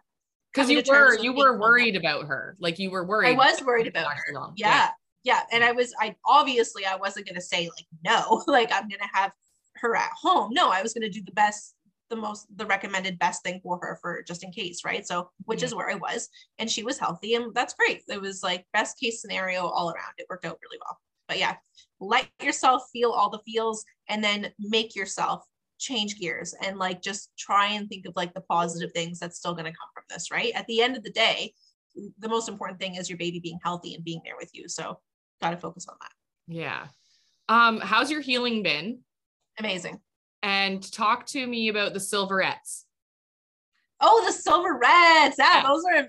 Because 0.53 0.71
you 0.71 0.83
were 0.87 1.19
you 1.19 1.33
were 1.33 1.59
worried 1.59 1.97
about 1.97 2.27
her. 2.27 2.57
Like 2.61 2.79
you 2.79 2.91
were 2.91 3.05
worried. 3.05 3.29
I 3.29 3.33
was 3.33 3.63
worried 3.63 3.87
about 3.87 4.13
her. 4.15 4.35
long. 4.35 4.53
Yeah. 4.57 4.91
yeah. 5.25 5.43
And 5.53 5.63
I 5.65 5.73
was, 5.73 5.95
I 6.01 6.17
obviously 6.27 6.85
I 6.87 6.97
wasn't 6.97 7.27
gonna 7.29 7.41
say 7.41 7.63
like 7.77 7.87
no, 8.05 8.43
like 8.47 8.71
I'm 8.73 8.89
gonna 8.89 9.09
have 9.13 9.33
her 9.77 9.95
at 9.97 10.11
home. 10.21 10.51
No, 10.53 10.71
I 10.71 10.83
was 10.83 10.93
gonna 10.93 11.09
do 11.11 11.23
the 11.23 11.33
best, 11.33 11.75
the 12.11 12.17
most, 12.17 12.47
the 12.57 12.67
recommended 12.67 13.19
best 13.19 13.43
thing 13.43 13.61
for 13.63 13.79
her 13.83 13.99
for 14.01 14.23
just 14.23 14.43
in 14.43 14.51
case, 14.51 14.85
right? 14.85 15.07
So 15.07 15.31
which 15.45 15.63
is 15.63 15.75
where 15.75 15.91
I 15.91 15.95
was. 15.95 16.29
And 16.59 16.71
she 16.71 16.83
was 16.83 16.99
healthy, 16.99 17.35
and 17.35 17.55
that's 17.55 17.75
great. 17.75 18.03
It 18.09 18.21
was 18.21 18.43
like 18.43 18.67
best 18.73 18.99
case 18.99 19.21
scenario 19.21 19.67
all 19.67 19.91
around. 19.91 20.13
It 20.19 20.27
worked 20.29 20.45
out 20.45 20.59
really 20.63 20.79
well. 20.85 20.99
But 21.29 21.39
yeah, 21.39 21.57
let 22.01 22.27
yourself 22.43 22.85
feel 22.93 23.11
all 23.11 23.31
the 23.31 23.41
feels 23.41 23.85
and 24.09 24.25
then 24.25 24.53
make 24.59 24.97
yourself 24.97 25.45
change 25.79 26.19
gears 26.19 26.55
and 26.63 26.79
like 26.79 27.03
just 27.03 27.31
try 27.39 27.67
and 27.69 27.89
think 27.89 28.07
of 28.07 28.15
like 28.17 28.35
the 28.35 28.41
positive 28.41 28.91
things 28.93 29.19
that's 29.19 29.37
still 29.37 29.53
going 29.53 29.67
to 29.67 29.71
come 29.71 29.89
from 29.95 30.05
this, 30.09 30.31
right? 30.31 30.53
At 30.55 30.67
the 30.67 30.83
end 30.83 30.97
of 30.97 31.05
the 31.05 31.11
day, 31.11 31.53
the 32.19 32.29
most 32.29 32.49
important 32.49 32.81
thing 32.81 32.95
is 32.95 33.09
your 33.09 33.19
baby 33.19 33.41
being 33.41 33.59
healthy 33.63 33.95
and 33.95 34.05
being 34.05 34.21
there 34.25 34.37
with 34.39 34.51
you. 34.55 34.69
So 34.69 34.99
got 35.41 35.51
to 35.51 35.57
focus 35.57 35.87
on 35.89 35.97
that. 36.01 36.13
Yeah. 36.47 36.87
Um, 37.49 37.81
how's 37.81 38.11
your 38.11 38.21
healing 38.21 38.63
been? 38.63 39.01
Amazing. 39.59 40.01
And 40.43 40.93
talk 40.93 41.27
to 41.27 41.47
me 41.47 41.69
about 41.69 41.95
the 41.95 42.01
silverettes. 42.01 42.87
Oh, 44.01 44.23
the 44.25 44.33
Silverettes. 44.33 45.37
Yeah, 45.39 45.57
Yeah. 45.57 45.63
those 45.67 45.85
are 45.93 46.09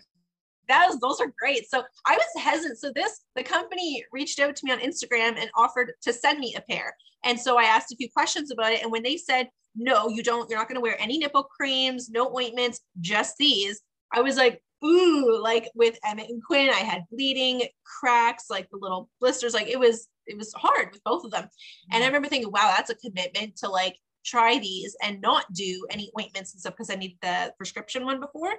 that 0.67 0.87
was 0.87 0.99
those 0.99 1.19
are 1.19 1.33
great. 1.39 1.67
So 1.67 1.83
I 2.05 2.15
was 2.15 2.43
hesitant. 2.43 2.77
So 2.79 2.91
this 2.93 3.21
the 3.35 3.43
company 3.43 4.05
reached 4.11 4.39
out 4.39 4.55
to 4.55 4.65
me 4.65 4.71
on 4.71 4.79
Instagram 4.79 5.39
and 5.39 5.49
offered 5.57 5.93
to 6.03 6.13
send 6.13 6.39
me 6.39 6.53
a 6.55 6.61
pair. 6.61 6.95
And 7.25 7.39
so 7.39 7.57
I 7.57 7.63
asked 7.63 7.91
a 7.91 7.95
few 7.95 8.09
questions 8.11 8.51
about 8.51 8.71
it. 8.71 8.83
And 8.83 8.91
when 8.91 9.03
they 9.03 9.17
said, 9.17 9.49
no, 9.75 10.09
you 10.09 10.23
don't, 10.23 10.49
you're 10.49 10.59
not 10.59 10.67
going 10.67 10.75
to 10.75 10.81
wear 10.81 10.99
any 10.99 11.17
nipple 11.17 11.43
creams, 11.43 12.09
no 12.09 12.33
ointments, 12.35 12.81
just 13.01 13.35
these. 13.37 13.81
I 14.13 14.21
was 14.21 14.37
like, 14.37 14.61
ooh, 14.83 15.41
like 15.41 15.69
with 15.75 15.99
Emmett 16.05 16.29
and 16.29 16.43
Quinn, 16.43 16.69
I 16.69 16.79
had 16.79 17.03
bleeding, 17.11 17.63
cracks, 17.83 18.45
like 18.49 18.69
the 18.69 18.79
little 18.79 19.09
blisters. 19.19 19.53
Like 19.53 19.67
it 19.67 19.79
was, 19.79 20.07
it 20.27 20.37
was 20.37 20.53
hard 20.53 20.89
with 20.91 21.03
both 21.03 21.25
of 21.25 21.31
them. 21.31 21.49
And 21.91 21.95
I 21.95 21.97
mm-hmm. 21.97 22.05
remember 22.07 22.29
thinking, 22.29 22.51
wow, 22.51 22.73
that's 22.75 22.89
a 22.89 22.95
commitment 22.95 23.57
to 23.57 23.69
like 23.69 23.97
try 24.25 24.59
these 24.59 24.95
and 25.03 25.21
not 25.21 25.51
do 25.53 25.85
any 25.91 26.11
ointments 26.19 26.53
and 26.53 26.61
stuff 26.61 26.73
because 26.73 26.89
I 26.89 26.95
needed 26.95 27.17
the 27.21 27.53
prescription 27.57 28.05
one 28.05 28.19
before. 28.19 28.53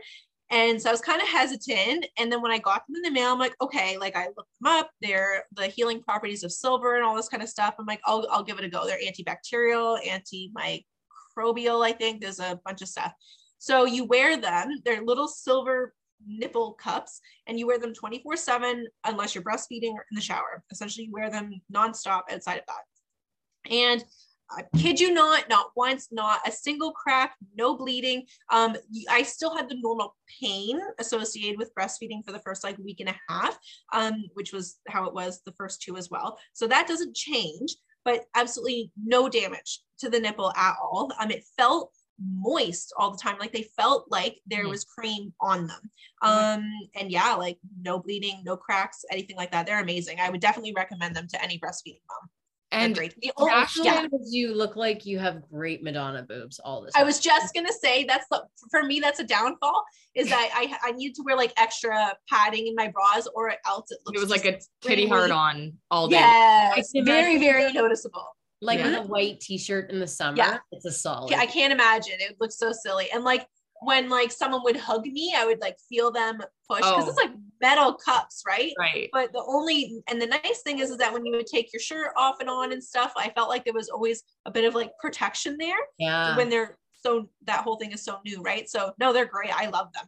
And 0.50 0.82
so 0.82 0.88
I 0.88 0.92
was 0.92 1.00
kind 1.00 1.22
of 1.22 1.28
hesitant. 1.28 2.06
And 2.18 2.30
then 2.30 2.42
when 2.42 2.50
I 2.50 2.58
got 2.58 2.82
them 2.86 2.96
in 2.96 3.02
the 3.02 3.10
mail, 3.10 3.32
I'm 3.32 3.38
like, 3.38 3.54
okay, 3.62 3.96
like 3.98 4.16
I 4.16 4.26
looked 4.36 4.50
them 4.60 4.72
up. 4.72 4.90
They're 5.00 5.44
the 5.52 5.68
healing 5.68 6.02
properties 6.02 6.42
of 6.42 6.50
silver 6.50 6.96
and 6.96 7.04
all 7.04 7.14
this 7.14 7.28
kind 7.28 7.42
of 7.42 7.48
stuff. 7.48 7.76
I'm 7.78 7.86
like, 7.86 8.00
I'll, 8.04 8.26
I'll 8.30 8.42
give 8.42 8.58
it 8.58 8.64
a 8.64 8.68
go. 8.68 8.84
They're 8.84 8.98
antibacterial, 8.98 9.98
antimicrobial, 10.04 11.86
I 11.86 11.92
think. 11.92 12.20
There's 12.20 12.40
a 12.40 12.60
bunch 12.64 12.82
of 12.82 12.88
stuff. 12.88 13.12
So 13.58 13.84
you 13.84 14.04
wear 14.04 14.40
them. 14.40 14.80
They're 14.84 15.02
little 15.02 15.28
silver 15.28 15.94
nipple 16.26 16.72
cups 16.72 17.20
and 17.46 17.58
you 17.58 17.66
wear 17.66 17.78
them 17.78 17.94
24 17.94 18.36
7 18.36 18.86
unless 19.06 19.34
you're 19.34 19.44
breastfeeding 19.44 19.92
or 19.92 20.04
in 20.10 20.16
the 20.16 20.20
shower. 20.20 20.64
Essentially, 20.72 21.06
you 21.06 21.12
wear 21.12 21.30
them 21.30 21.60
nonstop 21.72 22.22
outside 22.30 22.58
of 22.58 22.64
that. 22.66 23.72
And 23.72 24.04
I 24.52 24.64
kid 24.76 24.98
you 24.98 25.12
not, 25.12 25.48
not 25.48 25.70
once, 25.76 26.08
not 26.10 26.46
a 26.46 26.52
single 26.52 26.92
crack, 26.92 27.36
no 27.54 27.76
bleeding. 27.76 28.26
Um, 28.50 28.76
I 29.08 29.22
still 29.22 29.56
had 29.56 29.68
the 29.68 29.78
normal 29.80 30.16
pain 30.40 30.80
associated 30.98 31.58
with 31.58 31.74
breastfeeding 31.74 32.24
for 32.24 32.32
the 32.32 32.40
first 32.40 32.64
like 32.64 32.76
week 32.78 33.00
and 33.00 33.08
a 33.10 33.20
half, 33.28 33.56
um, 33.92 34.24
which 34.34 34.52
was 34.52 34.78
how 34.88 35.04
it 35.04 35.14
was 35.14 35.40
the 35.46 35.52
first 35.52 35.82
two 35.82 35.96
as 35.96 36.10
well. 36.10 36.38
So 36.52 36.66
that 36.66 36.88
doesn't 36.88 37.14
change, 37.14 37.76
but 38.04 38.24
absolutely 38.34 38.90
no 39.02 39.28
damage 39.28 39.80
to 40.00 40.10
the 40.10 40.20
nipple 40.20 40.52
at 40.56 40.74
all. 40.82 41.12
Um, 41.20 41.30
it 41.30 41.44
felt 41.56 41.92
moist 42.22 42.92
all 42.98 43.10
the 43.10 43.16
time 43.18 43.38
like 43.38 43.52
they 43.52 43.66
felt 43.78 44.04
like 44.10 44.40
there 44.46 44.64
Mhm. 44.66 44.68
was 44.70 44.84
cream 44.84 45.32
on 45.40 45.66
them 45.66 45.90
um 46.20 46.70
and 46.94 47.10
yeah 47.10 47.32
like 47.32 47.58
no 47.80 47.98
bleeding 47.98 48.42
no 48.44 48.58
cracks 48.58 49.06
anything 49.10 49.36
like 49.36 49.50
that 49.52 49.64
they're 49.64 49.80
amazing 49.80 50.20
i 50.20 50.28
would 50.28 50.40
definitely 50.40 50.74
recommend 50.76 51.16
them 51.16 51.26
to 51.26 51.42
any 51.42 51.58
breastfeeding 51.58 52.02
mom 52.10 52.28
And 52.72 52.94
great. 52.94 53.14
The 53.20 53.32
only- 53.36 53.52
Actually, 53.52 53.86
yeah, 53.86 54.06
you 54.28 54.54
look 54.54 54.76
like 54.76 55.04
you 55.04 55.18
have 55.18 55.42
great 55.50 55.82
Madonna 55.82 56.22
boobs 56.22 56.60
all 56.60 56.82
this. 56.82 56.92
I 56.94 57.02
was 57.02 57.18
just 57.18 57.52
gonna 57.52 57.72
say 57.72 58.04
that's 58.04 58.26
the 58.30 58.44
for 58.70 58.84
me 58.84 59.00
that's 59.00 59.18
a 59.18 59.24
downfall 59.24 59.84
is 60.14 60.28
that 60.28 60.50
I 60.54 60.76
I 60.88 60.92
need 60.92 61.14
to 61.16 61.22
wear 61.24 61.36
like 61.36 61.52
extra 61.56 62.14
padding 62.28 62.68
in 62.68 62.74
my 62.76 62.88
bras 62.88 63.26
or 63.34 63.52
else 63.66 63.90
it 63.90 63.98
looks 64.06 64.16
it 64.16 64.20
was 64.20 64.30
like 64.30 64.44
a 64.44 64.60
titty 64.86 65.08
hard 65.08 65.30
on 65.32 65.72
all 65.90 66.06
day. 66.08 66.16
yes, 66.18 66.92
I 66.96 67.02
very 67.04 67.38
very 67.38 67.72
noticeable. 67.72 68.26
like 68.62 68.78
Yeah. 68.78 68.86
with 68.90 68.94
a 68.98 69.02
white 69.08 69.40
t-shirt 69.40 69.90
in 69.90 69.98
the 69.98 70.06
summer. 70.06 70.36
Yeah. 70.36 70.58
It's 70.70 70.84
a 70.84 70.92
solid. 70.92 71.32
I 71.34 71.46
can't 71.46 71.72
imagine 71.72 72.14
it 72.20 72.36
looks 72.40 72.58
so 72.58 72.72
silly 72.72 73.10
and 73.10 73.24
like 73.24 73.46
when 73.82 74.08
like 74.08 74.30
someone 74.30 74.62
would 74.64 74.76
hug 74.76 75.06
me 75.06 75.34
I 75.36 75.46
would 75.46 75.60
like 75.60 75.76
feel 75.88 76.10
them 76.10 76.38
push 76.68 76.78
because 76.80 77.04
Oh. 77.06 77.08
it's 77.08 77.16
like 77.16 77.30
metal 77.62 77.94
cups, 77.94 78.42
right? 78.46 78.72
Right. 78.78 79.08
But 79.12 79.32
the 79.32 79.42
only 79.46 80.02
and 80.08 80.20
the 80.20 80.26
nice 80.26 80.62
thing 80.64 80.78
is, 80.78 80.90
is 80.90 80.96
that 80.98 81.12
when 81.12 81.24
you 81.26 81.32
would 81.36 81.46
take 81.46 81.72
your 81.72 81.80
shirt 81.80 82.12
off 82.16 82.36
and 82.40 82.48
on 82.48 82.72
and 82.72 82.82
stuff, 82.82 83.12
I 83.16 83.30
felt 83.30 83.48
like 83.48 83.64
there 83.64 83.74
was 83.74 83.88
always 83.88 84.22
a 84.46 84.50
bit 84.50 84.64
of 84.64 84.74
like 84.74 84.92
protection 85.00 85.56
there 85.58 85.76
Yeah. 85.98 86.36
when 86.36 86.48
they're 86.48 86.78
so 87.02 87.28
that 87.46 87.62
whole 87.64 87.76
thing 87.78 87.92
is 87.92 88.02
so 88.04 88.18
new, 88.24 88.42
right? 88.42 88.68
So 88.68 88.92
no, 88.98 89.12
they're 89.12 89.24
great. 89.26 89.54
I 89.54 89.66
love 89.68 89.92
them. 89.94 90.06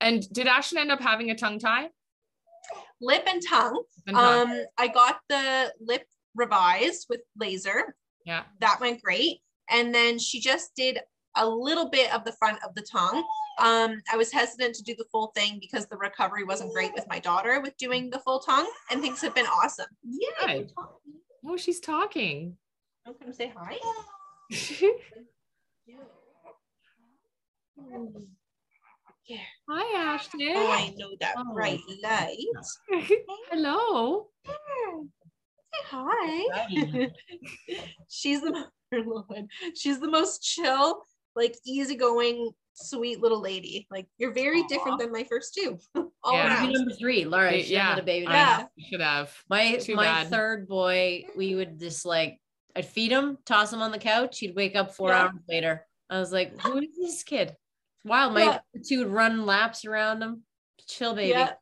And 0.00 0.28
did 0.32 0.46
Ashton 0.46 0.78
end 0.78 0.90
up 0.92 1.00
having 1.00 1.30
a 1.30 1.36
tongue 1.36 1.58
tie? 1.58 1.88
Lip 3.00 3.24
and 3.28 3.42
tongue. 3.48 3.82
And 4.06 4.16
tongue? 4.16 4.50
Um, 4.52 4.64
I 4.78 4.88
got 4.88 5.18
the 5.28 5.72
lip 5.80 6.04
revised 6.34 7.06
with 7.08 7.20
laser. 7.36 7.96
yeah. 8.24 8.44
That 8.60 8.80
went 8.80 9.02
great. 9.02 9.38
And 9.70 9.94
then 9.94 10.18
she 10.18 10.40
just 10.40 10.74
did 10.76 11.00
a 11.36 11.46
little 11.48 11.88
bit 11.88 12.12
of 12.14 12.24
the 12.24 12.32
front 12.32 12.58
of 12.64 12.74
the 12.74 12.82
tongue. 12.82 13.24
Um, 13.58 14.00
I 14.12 14.16
was 14.16 14.32
hesitant 14.32 14.74
to 14.76 14.82
do 14.82 14.94
the 14.96 15.04
full 15.12 15.28
thing 15.34 15.58
because 15.60 15.86
the 15.86 15.96
recovery 15.96 16.44
wasn't 16.44 16.72
great 16.72 16.92
with 16.94 17.06
my 17.08 17.18
daughter 17.18 17.60
with 17.60 17.76
doing 17.76 18.10
the 18.10 18.18
full 18.20 18.40
tongue, 18.40 18.70
and 18.90 19.00
things 19.00 19.20
have 19.20 19.34
been 19.34 19.46
awesome. 19.46 19.86
Yeah. 20.04 20.60
Oh, 21.46 21.56
she's 21.56 21.80
talking. 21.80 22.56
I'm 23.06 23.14
gonna 23.20 23.34
say 23.34 23.52
hi. 23.54 23.78
Hi, 29.68 30.14
Ashton. 30.14 30.40
Oh, 30.54 30.70
I 30.70 30.92
know 30.96 31.10
that 31.20 31.34
Oh. 31.38 31.54
bright 31.54 31.80
light. 32.02 32.36
Hello. 33.50 34.28
Say 34.46 34.52
hi. 35.86 37.08
She's 38.08 38.42
the 38.42 38.50
mo- 38.50 39.24
she's 39.74 40.00
the 40.00 40.10
most 40.10 40.42
chill, 40.42 41.02
like 41.36 41.56
easygoing, 41.64 42.50
sweet 42.74 43.20
little 43.20 43.40
lady. 43.40 43.86
Like 43.90 44.06
you're 44.18 44.32
very 44.32 44.62
different 44.64 44.98
than 44.98 45.12
my 45.12 45.24
first 45.24 45.54
two. 45.54 45.78
All 46.24 46.32
Yeah. 46.34 46.60
Baby 46.60 46.72
number 46.74 46.92
three, 46.94 47.24
Laura. 47.24 47.50
Ba- 47.50 47.62
She 47.62 47.72
yeah. 47.72 47.78
yeah. 47.78 47.88
had 47.90 47.98
a 47.98 48.02
baby. 48.02 48.26
I 48.26 48.30
number 48.32 48.38
Yeah. 48.38 48.56
know. 48.58 48.68
Should 48.90 49.00
have. 49.00 49.36
My 49.48 49.76
Too 49.76 49.94
my 49.96 50.04
bad. 50.04 50.28
third 50.30 50.68
boy, 50.68 51.24
we 51.36 51.54
would 51.54 51.78
just 51.80 52.04
like 52.06 52.38
I'd 52.74 52.86
feed 52.86 53.12
him, 53.12 53.36
toss 53.44 53.72
him 53.72 53.82
on 53.82 53.92
the 53.92 53.98
couch. 53.98 54.38
He'd 54.38 54.56
wake 54.56 54.74
up 54.76 54.94
four 54.94 55.10
Yeah. 55.10 55.24
hours 55.24 55.32
later. 55.48 55.86
I 56.08 56.18
was 56.18 56.32
like, 56.32 56.58
"Who 56.62 56.78
is 56.78 56.88
this 56.98 57.22
kid?" 57.22 57.54
Wow, 58.04 58.30
My 58.30 58.44
Yeah. 58.44 58.58
two 58.86 58.98
would 59.00 59.08
run 59.08 59.44
laps 59.46 59.84
around 59.84 60.22
him. 60.22 60.42
Chill, 60.88 61.14
baby. 61.14 61.30
Yeah. 61.30 61.52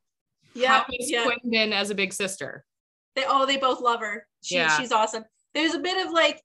Yeah. 0.54 0.68
How 0.68 0.84
has 0.98 1.10
yeah. 1.10 1.24
Quinn 1.24 1.38
been 1.50 1.72
as 1.72 1.90
a 1.90 1.94
big 1.94 2.12
sister? 2.12 2.64
They 3.16 3.24
oh, 3.26 3.44
they 3.46 3.56
both 3.56 3.80
love 3.80 4.00
her. 4.00 4.26
She, 4.42 4.54
Yeah. 4.54 4.76
She's 4.78 4.92
awesome. 4.92 5.24
There's 5.54 5.74
a 5.74 5.78
bit 5.80 6.04
of 6.06 6.12
like 6.12 6.40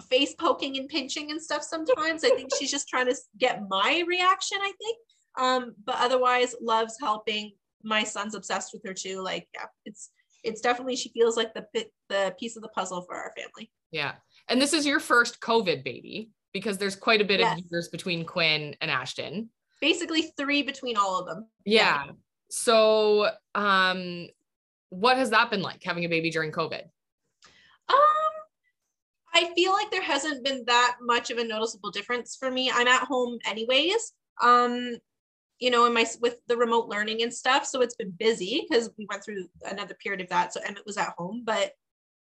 face 0.00 0.34
poking 0.34 0.76
and 0.78 0.88
pinching 0.88 1.30
and 1.30 1.40
stuff 1.42 1.62
sometimes. 1.62 2.24
I 2.24 2.30
think 2.30 2.50
she's 2.58 2.70
just 2.70 2.88
trying 2.88 3.06
to 3.06 3.16
get 3.38 3.62
my 3.68 4.04
reaction, 4.06 4.58
I 4.60 4.72
think. 4.78 4.98
Um, 5.38 5.74
but 5.84 5.96
otherwise 5.98 6.54
loves 6.60 6.96
helping. 7.00 7.52
My 7.82 8.04
son's 8.04 8.34
obsessed 8.34 8.72
with 8.72 8.82
her 8.86 8.94
too. 8.94 9.22
Like, 9.22 9.48
yeah, 9.54 9.66
it's 9.84 10.10
it's 10.42 10.60
definitely 10.60 10.96
she 10.96 11.10
feels 11.10 11.36
like 11.36 11.52
the 11.54 11.66
bit 11.72 11.92
the 12.08 12.34
piece 12.38 12.56
of 12.56 12.62
the 12.62 12.68
puzzle 12.68 13.02
for 13.02 13.14
our 13.14 13.32
family. 13.36 13.70
Yeah. 13.90 14.14
And 14.48 14.60
this 14.60 14.72
is 14.72 14.86
your 14.86 15.00
first 15.00 15.40
COVID 15.40 15.84
baby 15.84 16.30
because 16.52 16.78
there's 16.78 16.96
quite 16.96 17.20
a 17.20 17.24
bit 17.24 17.40
Yes. 17.40 17.58
of 17.58 17.64
years 17.70 17.88
between 17.88 18.24
Quinn 18.24 18.74
and 18.80 18.90
Ashton. 18.90 19.50
Basically 19.80 20.32
three 20.36 20.62
between 20.62 20.96
all 20.96 21.18
of 21.20 21.26
them. 21.26 21.46
Yeah. 21.64 22.06
So, 22.50 23.30
um, 23.54 24.28
what 24.90 25.16
has 25.16 25.30
that 25.30 25.50
been 25.50 25.62
like 25.62 25.82
having 25.84 26.04
a 26.04 26.08
baby 26.08 26.30
during 26.30 26.50
COVID? 26.52 26.82
Um, 27.88 27.98
I 29.34 29.52
feel 29.54 29.72
like 29.72 29.90
there 29.90 30.02
hasn't 30.02 30.44
been 30.44 30.64
that 30.66 30.96
much 31.00 31.30
of 31.30 31.38
a 31.38 31.44
noticeable 31.44 31.90
difference 31.90 32.36
for 32.36 32.50
me. 32.50 32.70
I'm 32.72 32.88
at 32.88 33.04
home 33.04 33.38
anyways. 33.44 34.12
Um, 34.42 34.96
you 35.58 35.70
know, 35.70 35.84
in 35.84 35.92
my 35.92 36.06
with 36.20 36.36
the 36.48 36.56
remote 36.56 36.88
learning 36.88 37.22
and 37.22 37.32
stuff, 37.32 37.66
so 37.66 37.82
it's 37.82 37.94
been 37.94 38.12
busy 38.18 38.66
because 38.68 38.90
we 38.96 39.06
went 39.10 39.22
through 39.22 39.46
another 39.70 39.94
period 39.94 40.22
of 40.22 40.28
that. 40.30 40.52
So 40.52 40.60
Emmett 40.64 40.86
was 40.86 40.96
at 40.96 41.14
home, 41.18 41.42
but 41.44 41.72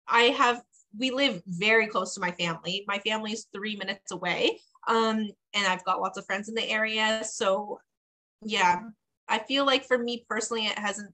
I 0.08 0.24
have 0.24 0.62
we 0.98 1.12
live 1.12 1.42
very 1.48 1.88
close 1.88 2.14
to 2.16 2.20
my 2.20 2.32
family. 2.32 2.84
My 2.88 3.00
family's 3.00 3.48
three 3.54 3.78
minutes 3.78 4.12
away. 4.12 4.60
Um, 4.88 5.30
and 5.54 5.68
I've 5.68 5.86
got 5.86 6.02
lots 6.02 6.18
of 6.18 6.26
friends 6.26 6.50
in 6.50 6.56
the 6.56 6.70
area. 6.70 7.24
So 7.24 7.80
yeah, 8.44 8.82
I 9.30 9.40
feel 9.40 9.66
like 9.66 9.86
for 9.86 9.98
me 9.98 10.26
personally, 10.28 10.66
it 10.66 10.78
hasn't 10.78 11.14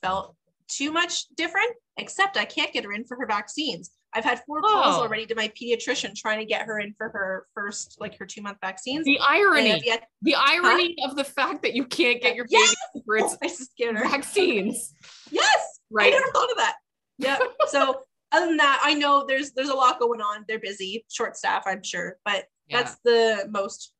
felt 0.00 0.36
too 0.68 0.92
much 0.92 1.28
different, 1.36 1.70
except 1.96 2.36
I 2.36 2.44
can't 2.44 2.72
get 2.72 2.84
her 2.84 2.92
in 2.92 3.04
for 3.04 3.16
her 3.16 3.26
vaccines. 3.26 3.90
I've 4.14 4.24
had 4.24 4.42
four 4.46 4.62
calls 4.62 4.96
Oh. 4.96 5.02
already 5.02 5.26
to 5.26 5.34
my 5.34 5.48
pediatrician 5.48 6.14
trying 6.16 6.38
to 6.38 6.44
get 6.46 6.62
her 6.62 6.78
in 6.80 6.94
for 6.96 7.08
her 7.10 7.46
first, 7.54 7.96
like 8.00 8.16
her 8.18 8.24
two 8.24 8.40
month 8.40 8.58
vaccines. 8.62 9.04
The 9.04 9.18
irony, 9.20 9.80
yet- 9.84 10.08
the 10.22 10.34
irony 10.36 10.96
of 11.04 11.16
the 11.16 11.24
fact 11.24 11.62
that 11.62 11.74
you 11.74 11.84
can't 11.84 12.22
get 12.22 12.34
your 12.34 12.46
baby 12.46 12.56
Yes! 12.62 12.74
for 13.04 13.16
its 13.16 13.36
I 13.42 13.46
scared 13.48 13.96
her. 13.98 14.08
vaccines. 14.08 14.94
Yes, 15.30 15.44
I 15.44 15.80
Right. 15.90 16.10
never 16.12 16.26
thought 16.32 16.50
of 16.50 16.56
that. 16.56 16.76
Yeah. 17.18 17.38
so 17.68 18.04
other 18.32 18.46
than 18.46 18.56
that, 18.56 18.80
I 18.82 18.94
know 18.94 19.24
there's 19.26 19.52
there's 19.52 19.68
a 19.68 19.74
lot 19.74 19.98
going 20.00 20.20
on. 20.22 20.44
They're 20.48 20.58
busy, 20.58 21.04
short 21.10 21.36
staff, 21.36 21.64
I'm 21.66 21.82
sure, 21.82 22.18
but 22.24 22.46
Yeah. 22.68 22.82
that's 22.82 22.96
the 23.04 23.46
most 23.50 23.92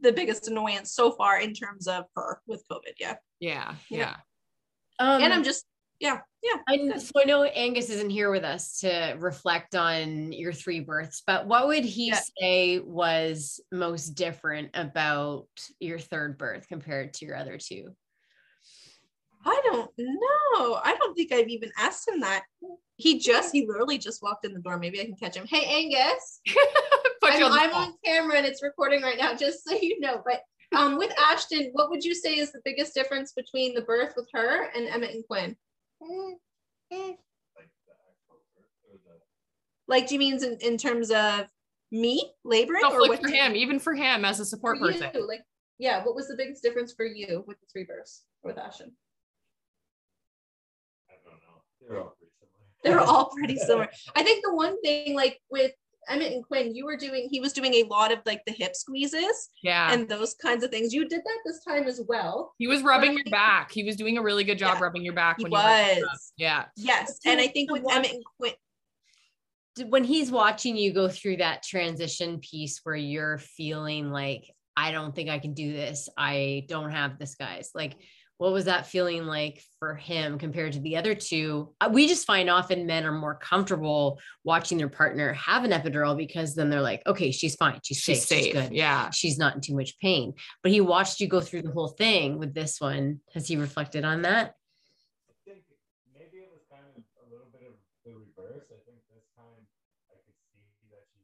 the 0.00 0.12
biggest 0.12 0.48
annoyance 0.48 0.92
so 0.92 1.12
far 1.12 1.40
in 1.40 1.54
terms 1.54 1.86
of 1.86 2.04
her 2.16 2.40
with 2.46 2.64
COVID. 2.70 2.94
Yeah. 2.98 3.16
Yeah. 3.40 3.74
Yeah. 3.90 3.98
Yeah. 3.98 4.16
Um, 5.00 5.22
and 5.22 5.32
I'm 5.32 5.44
just 5.44 5.66
yeah, 6.00 6.20
yeah. 6.42 6.60
I, 6.68 6.98
so 6.98 7.12
I 7.20 7.24
know 7.24 7.44
Angus 7.44 7.90
isn't 7.90 8.10
here 8.10 8.30
with 8.30 8.44
us 8.44 8.78
to 8.80 9.16
reflect 9.18 9.74
on 9.74 10.32
your 10.32 10.52
three 10.52 10.80
births, 10.80 11.22
but 11.26 11.46
what 11.46 11.66
would 11.66 11.84
he 11.84 12.08
Yeah. 12.08 12.20
say 12.40 12.78
was 12.78 13.60
most 13.72 14.10
different 14.10 14.70
about 14.74 15.48
your 15.80 15.98
third 15.98 16.38
birth 16.38 16.68
compared 16.68 17.14
to 17.14 17.26
your 17.26 17.36
other 17.36 17.58
two? 17.58 17.94
I 19.44 19.60
don't 19.64 19.90
know. 19.98 20.80
I 20.84 20.96
don't 20.98 21.14
think 21.14 21.32
I've 21.32 21.48
even 21.48 21.70
asked 21.78 22.08
him 22.08 22.20
that. 22.20 22.44
He 22.96 23.18
just 23.18 23.52
he 23.52 23.66
literally 23.66 23.98
just 23.98 24.22
walked 24.22 24.44
in 24.44 24.52
the 24.52 24.60
door. 24.60 24.78
Maybe 24.78 25.00
I 25.00 25.04
can 25.04 25.14
catch 25.14 25.36
him. 25.36 25.46
Hey 25.46 25.64
Angus. 25.64 26.40
I'm, 27.22 27.42
on 27.44 27.58
I'm 27.58 27.74
on 27.74 27.94
camera 28.04 28.36
and 28.36 28.46
it's 28.46 28.62
recording 28.62 29.02
right 29.02 29.18
now, 29.18 29.34
just 29.34 29.68
so 29.68 29.74
you 29.74 30.00
know. 30.00 30.22
But 30.24 30.42
um, 30.76 30.98
with 30.98 31.12
Ashton, 31.18 31.70
what 31.72 31.90
would 31.90 32.04
you 32.04 32.14
say 32.14 32.38
is 32.38 32.52
the 32.52 32.60
biggest 32.64 32.94
difference 32.94 33.32
between 33.32 33.74
the 33.74 33.82
birth 33.82 34.14
with 34.16 34.28
her 34.32 34.70
and 34.74 34.88
Emmett 34.88 35.14
and 35.14 35.24
Quinn? 35.26 35.56
Like, 39.86 40.06
do 40.06 40.14
you 40.14 40.18
mean 40.18 40.44
in, 40.44 40.58
in 40.60 40.76
terms 40.76 41.10
of 41.10 41.46
me 41.90 42.32
laboring 42.44 42.82
No, 42.82 42.92
or 42.92 43.00
like 43.00 43.10
with 43.10 43.20
for 43.22 43.28
him, 43.28 43.56
even 43.56 43.78
for 43.78 43.94
him 43.94 44.24
as 44.24 44.38
a 44.38 44.44
support 44.44 44.78
for 44.78 44.92
person. 44.92 45.10
you? 45.14 45.26
Like, 45.26 45.40
yeah, 45.78 46.04
what 46.04 46.14
was 46.14 46.28
the 46.28 46.36
biggest 46.36 46.62
difference 46.62 46.92
for 46.92 47.06
you 47.06 47.42
with 47.46 47.58
the 47.60 47.66
three 47.72 47.84
births 47.84 48.24
with 48.42 48.58
Ashton? 48.58 48.92
I 51.08 51.14
don't 51.24 51.40
know. 51.40 51.62
They're 51.80 52.00
all 52.00 52.14
pretty 52.18 52.32
similar. 52.38 52.66
They're 52.84 53.00
all 53.00 53.30
pretty 53.36 53.56
similar. 53.56 53.88
I 54.14 54.22
think 54.22 54.44
the 54.44 54.54
one 54.54 54.80
thing, 54.82 55.14
like 55.14 55.40
with 55.50 55.72
Emmett 56.08 56.32
and 56.32 56.44
Quinn, 56.44 56.74
you 56.74 56.84
were 56.84 56.96
doing, 56.96 57.28
he 57.30 57.40
was 57.40 57.52
doing 57.52 57.74
a 57.74 57.82
lot 57.84 58.12
of 58.12 58.18
like 58.26 58.44
the 58.46 58.52
hip 58.52 58.74
squeezes 58.74 59.50
Yeah. 59.62 59.92
and 59.92 60.08
those 60.08 60.34
kinds 60.34 60.64
of 60.64 60.70
things. 60.70 60.92
You 60.92 61.08
did 61.08 61.20
that 61.20 61.38
this 61.44 61.62
time 61.64 61.84
as 61.84 62.00
well. 62.08 62.54
he 62.58 62.66
was 62.66 62.82
rubbing 62.82 63.12
your 63.14 63.24
back. 63.30 63.70
He 63.72 63.84
was 63.84 63.96
doing 63.96 64.18
a 64.18 64.22
really 64.22 64.44
good 64.44 64.58
job 64.58 64.76
Yeah, 64.78 64.84
rubbing 64.84 65.02
your 65.04 65.14
back 65.14 65.36
He 65.38 65.44
when 65.44 65.52
you 65.52 65.58
were 65.58 65.62
was. 66.06 66.32
Yeah. 66.36 66.64
Yes. 66.76 67.18
And 67.26 67.40
I 67.40 67.48
think 67.48 67.70
with 67.70 67.82
one- 67.82 67.96
Emmett 67.96 68.12
and 68.12 68.24
Quinn, 68.38 69.90
When 69.90 70.02
he's 70.04 70.30
watching 70.30 70.76
you 70.76 70.92
go 70.92 71.08
through 71.08 71.36
that 71.38 71.62
transition 71.62 72.40
piece 72.40 72.80
where 72.82 72.96
you're 72.96 73.38
feeling 73.38 74.10
like, 74.10 74.50
I 74.76 74.92
don't 74.92 75.14
think 75.14 75.28
I 75.28 75.38
can 75.38 75.54
do 75.54 75.72
this. 75.72 76.08
I 76.16 76.64
don't 76.68 76.90
have 76.90 77.18
this, 77.18 77.34
guys. 77.34 77.70
Like, 77.74 77.94
what 78.38 78.52
was 78.52 78.66
that 78.66 78.86
feeling 78.86 79.26
like 79.26 79.60
for 79.80 79.96
him 79.96 80.38
compared 80.38 80.72
to 80.72 80.80
the 80.80 80.96
other 80.96 81.14
two? 81.14 81.74
Uh, 81.80 81.90
We 81.92 82.06
just 82.06 82.24
find 82.24 82.48
often 82.48 82.86
men 82.86 83.04
are 83.04 83.12
more 83.12 83.34
comfortable 83.34 84.20
watching 84.44 84.78
their 84.78 84.88
partner 84.88 85.32
have 85.34 85.64
an 85.64 85.72
epidural 85.72 86.16
because 86.16 86.54
then 86.54 86.70
they're 86.70 86.80
like, 86.80 87.02
okay, 87.06 87.32
she's 87.32 87.56
fine. 87.56 87.80
She's, 87.82 87.98
She's 87.98 88.24
safe. 88.24 88.28
safe. 88.28 88.44
She's 88.44 88.52
good. 88.54 88.72
Yeah. 88.72 89.10
She's 89.10 89.38
not 89.38 89.56
in 89.56 89.60
too 89.60 89.74
much 89.74 89.98
pain. 89.98 90.34
But 90.62 90.70
he 90.70 90.80
watched 90.80 91.18
you 91.20 91.26
go 91.26 91.40
through 91.40 91.62
the 91.62 91.72
whole 91.72 91.88
thing 91.88 92.38
with 92.38 92.54
this 92.54 92.80
one. 92.80 93.20
Has 93.34 93.48
he 93.48 93.56
reflected 93.56 94.04
on 94.04 94.22
that? 94.22 94.54
I 95.28 95.34
think 95.44 95.66
maybe 96.14 96.38
it 96.38 96.48
was 96.54 96.62
kind 96.70 96.86
of 96.94 97.02
a 97.18 97.26
little 97.26 97.50
bit 97.50 97.66
of 97.66 97.74
the 98.06 98.14
reverse. 98.14 98.70
I 98.70 98.78
think 98.86 99.02
this 99.10 99.26
time 99.34 99.66
I 100.14 100.16
could 100.22 100.38
see 100.54 100.62
that 100.94 101.02
she 101.10 101.18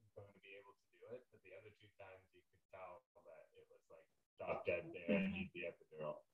was 0.00 0.08
going 0.16 0.32
to 0.32 0.40
be 0.40 0.56
able 0.56 0.72
to 0.72 0.84
do 0.88 1.04
it, 1.12 1.20
but 1.28 1.40
the 1.44 1.52
other 1.52 1.68
two 1.76 1.92
times 2.00 2.24
you 2.32 2.40
could 2.48 2.64
tell 2.72 3.04
that 3.28 3.44
it 3.60 3.68
was 3.68 3.84
like 3.92 4.08
stop 4.40 4.64
dead 4.64 4.88
there 4.96 5.20
and 5.20 5.36
need 5.36 5.52
the 5.52 5.55
epidural. 5.55 5.55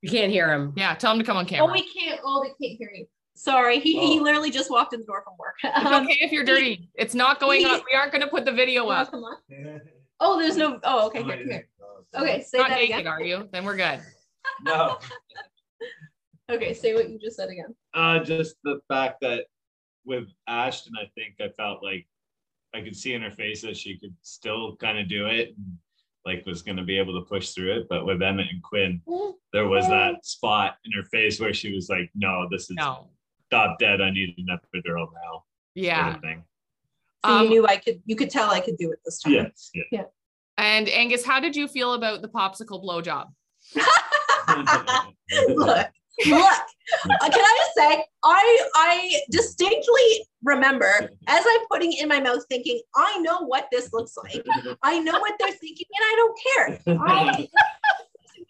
You 0.03 0.09
can't 0.09 0.31
hear 0.31 0.51
him. 0.53 0.73
Yeah. 0.75 0.93
Tell 0.95 1.13
him 1.13 1.19
to 1.19 1.23
come 1.25 1.37
on 1.37 1.45
camera. 1.45 1.67
oh, 1.69 1.71
we 1.71 1.81
can't, 1.93 2.19
oh, 2.23 2.43
they 2.43 2.49
can't 2.67 2.77
hear 2.77 2.91
you. 2.93 3.05
Sorry. 3.35 3.79
He, 3.79 3.93
he 3.99 4.19
Oh. 4.19 4.23
literally 4.23 4.51
just 4.51 4.69
walked 4.69 4.93
in 4.93 4.99
the 4.99 5.05
door 5.05 5.23
from 5.23 5.33
work. 5.39 5.55
It's 5.63 5.85
Um, 5.85 6.03
okay 6.03 6.17
if 6.19 6.31
you're 6.31 6.43
dirty. 6.43 6.89
It's 6.95 7.15
not 7.15 7.39
going 7.39 7.65
up. 7.65 7.83
We 7.91 7.97
aren't 7.97 8.11
going 8.11 8.21
to 8.21 8.27
put 8.27 8.43
the 8.45 8.51
video 8.51 8.81
you 8.83 8.87
wanna 8.87 9.01
up. 9.01 9.11
come 9.11 9.23
on? 9.23 9.37
Oh, 10.19 10.39
there's 10.39 10.55
no, 10.57 10.79
oh, 10.83 11.07
okay, 11.07 11.23
here, 11.23 11.33
I 11.33 11.35
here. 11.37 11.45
didn't. 11.45 11.65
Okay, 12.15 12.43
say 12.43 12.57
Not 12.59 12.69
that 12.69 12.75
naked, 12.79 12.95
again. 12.99 13.07
are 13.07 13.21
you? 13.21 13.49
Then 13.51 13.65
we're 13.65 13.75
good. 13.77 13.99
No. 14.63 14.99
Okay, 16.51 16.73
say 16.73 16.93
what 16.93 17.09
you 17.09 17.17
just 17.17 17.37
said 17.37 17.49
again. 17.49 17.73
Uh, 17.93 18.19
just 18.19 18.55
the 18.65 18.79
fact 18.89 19.21
that 19.21 19.45
with 20.05 20.27
Ashton, 20.47 20.93
I 21.01 21.05
think 21.15 21.35
I 21.39 21.47
felt 21.55 21.81
like 21.81 22.05
I 22.75 22.81
could 22.81 22.95
see 22.95 23.13
in 23.13 23.21
her 23.21 23.31
face 23.31 23.61
that 23.61 23.77
she 23.77 23.97
could 23.97 24.13
still 24.21 24.75
kind 24.75 24.99
of 24.99 25.07
do 25.07 25.25
it. 25.27 25.55
And 25.57 25.77
like 26.25 26.45
was 26.45 26.61
gonna 26.61 26.83
be 26.83 26.97
able 26.97 27.13
to 27.19 27.25
push 27.27 27.51
through 27.51 27.73
it. 27.77 27.87
But 27.89 28.05
with 28.05 28.21
Emmett 28.21 28.47
and 28.51 28.61
Quinn, 28.63 29.01
there 29.51 29.67
was 29.67 29.87
that 29.87 30.25
spot 30.25 30.77
in 30.85 30.91
her 30.93 31.03
face 31.05 31.39
where 31.39 31.53
she 31.53 31.73
was 31.73 31.89
like, 31.89 32.09
"No, 32.15 32.47
this 32.49 32.63
is 32.69 32.75
No. 32.77 33.09
stop 33.47 33.77
dead. 33.79 34.01
I 34.01 34.09
need 34.11 34.35
an 34.37 34.47
epidural 34.47 35.07
now." 35.13 35.31
sort 35.33 35.43
Yeah. 35.75 36.15
of 36.15 36.21
thing. 36.21 36.43
So 37.25 37.31
Um, 37.31 37.43
you 37.43 37.49
knew 37.49 37.67
I 37.67 37.77
could. 37.77 38.01
You 38.05 38.15
could 38.15 38.29
tell 38.29 38.49
I 38.51 38.59
could 38.59 38.77
do 38.77 38.91
it 38.91 38.99
this 39.05 39.19
time. 39.21 39.33
Yes. 39.33 39.71
Yeah. 39.91 40.03
And 40.57 40.87
Angus, 40.89 41.25
how 41.25 41.39
did 41.39 41.55
you 41.55 41.67
feel 41.67 41.93
about 41.93 42.21
the 42.21 42.27
popsicle 42.29 42.83
blowjob? 42.83 43.33
look, 45.55 45.87
look. 46.27 46.53
Uh, 47.05 47.29
can 47.29 47.39
I 47.39 47.57
just 47.59 47.75
say, 47.75 48.05
I 48.23 48.67
I 48.75 49.19
distinctly 49.31 50.27
remember 50.43 51.09
as 51.27 51.43
I'm 51.47 51.65
putting 51.71 51.93
it 51.93 52.03
in 52.03 52.09
my 52.09 52.19
mouth, 52.19 52.43
thinking, 52.49 52.81
I 52.93 53.19
know 53.19 53.45
what 53.45 53.69
this 53.71 53.93
looks 53.93 54.17
like. 54.17 54.45
I 54.83 54.99
know 54.99 55.17
what 55.17 55.33
they're 55.39 55.53
thinking, 55.53 55.87
and 55.95 56.03
I 56.03 56.15
don't 56.17 56.39
care. 56.43 56.97
I 57.07 57.47